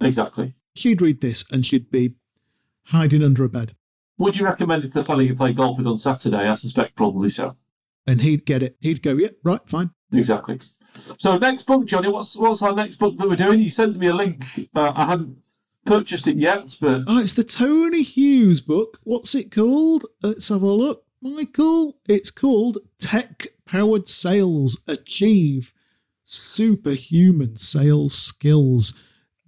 [0.01, 0.55] Exactly.
[0.75, 2.15] She'd read this and she'd be
[2.87, 3.77] hiding under a bed.
[4.21, 6.47] Would you recommend it to the fella you play golf with on Saturday?
[6.47, 7.57] I suspect probably so.
[8.07, 8.77] And he'd get it.
[8.79, 9.93] He'd go, yeah, right, fine.
[10.13, 10.59] Exactly.
[11.17, 12.09] So next book, Johnny.
[12.09, 13.61] What's what's our next book that we're doing?
[13.61, 14.45] You sent me a link.
[14.75, 15.39] Uh, I hadn't
[15.87, 18.99] purchased it yet, but Oh, it's the Tony Hughes book.
[19.05, 20.05] What's it called?
[20.23, 21.05] Let's have a look.
[21.23, 25.73] Michael, it's called Tech Powered Sales Achieve
[26.25, 28.99] Superhuman Sales Skills.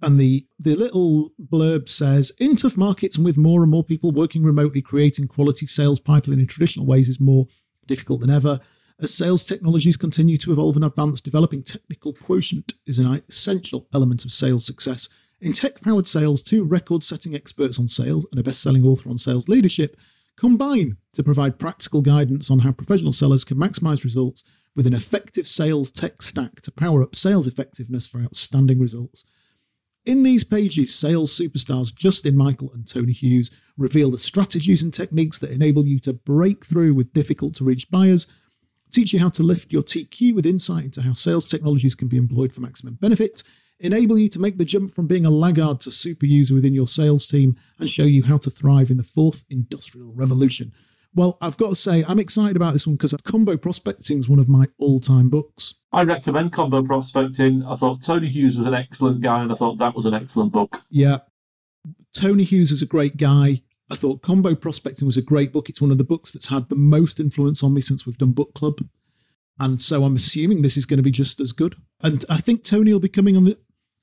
[0.03, 4.11] And the, the little blurb says In tough markets and with more and more people
[4.11, 7.47] working remotely, creating quality sales pipeline in traditional ways is more
[7.87, 8.59] difficult than ever.
[8.99, 14.25] As sales technologies continue to evolve and advance, developing technical quotient is an essential element
[14.25, 15.07] of sales success.
[15.39, 19.09] In tech powered sales, two record setting experts on sales and a best selling author
[19.09, 19.95] on sales leadership
[20.35, 24.43] combine to provide practical guidance on how professional sellers can maximize results
[24.75, 29.23] with an effective sales tech stack to power up sales effectiveness for outstanding results.
[30.05, 35.39] In these pages, sales superstars Justin Michael and Tony Hughes reveal the strategies and techniques
[35.39, 38.27] that enable you to break through with difficult to reach buyers,
[38.91, 42.17] teach you how to lift your TQ with insight into how sales technologies can be
[42.17, 43.43] employed for maximum benefit,
[43.79, 46.87] enable you to make the jump from being a laggard to super user within your
[46.87, 50.73] sales team, and show you how to thrive in the fourth industrial revolution.
[51.15, 54.39] Well, I've got to say, I'm excited about this one because Combo Prospecting is one
[54.39, 55.75] of my all time books.
[55.91, 57.63] I recommend Combo Prospecting.
[57.63, 60.51] I thought Tony Hughes was an excellent guy, and I thought that was an excellent
[60.51, 60.81] book.
[60.89, 61.19] Yeah.
[62.15, 63.61] Tony Hughes is a great guy.
[63.91, 65.69] I thought Combo Prospecting was a great book.
[65.69, 68.31] It's one of the books that's had the most influence on me since we've done
[68.31, 68.79] book club.
[69.59, 71.75] And so I'm assuming this is going to be just as good.
[72.01, 73.57] And I think Tony will be coming on the.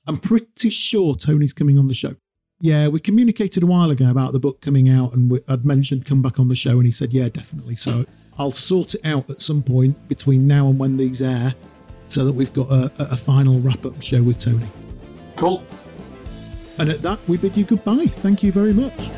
[0.07, 2.15] I'm pretty sure Tony's coming on the show.
[2.63, 6.05] Yeah, we communicated a while ago about the book coming out, and we, I'd mentioned
[6.05, 7.75] come back on the show, and he said, yeah, definitely.
[7.75, 8.05] So
[8.37, 11.55] I'll sort it out at some point between now and when these air
[12.09, 14.67] so that we've got a, a final wrap up show with Tony.
[15.37, 15.63] Cool.
[16.77, 18.05] And at that, we bid you goodbye.
[18.05, 19.09] Thank you very much.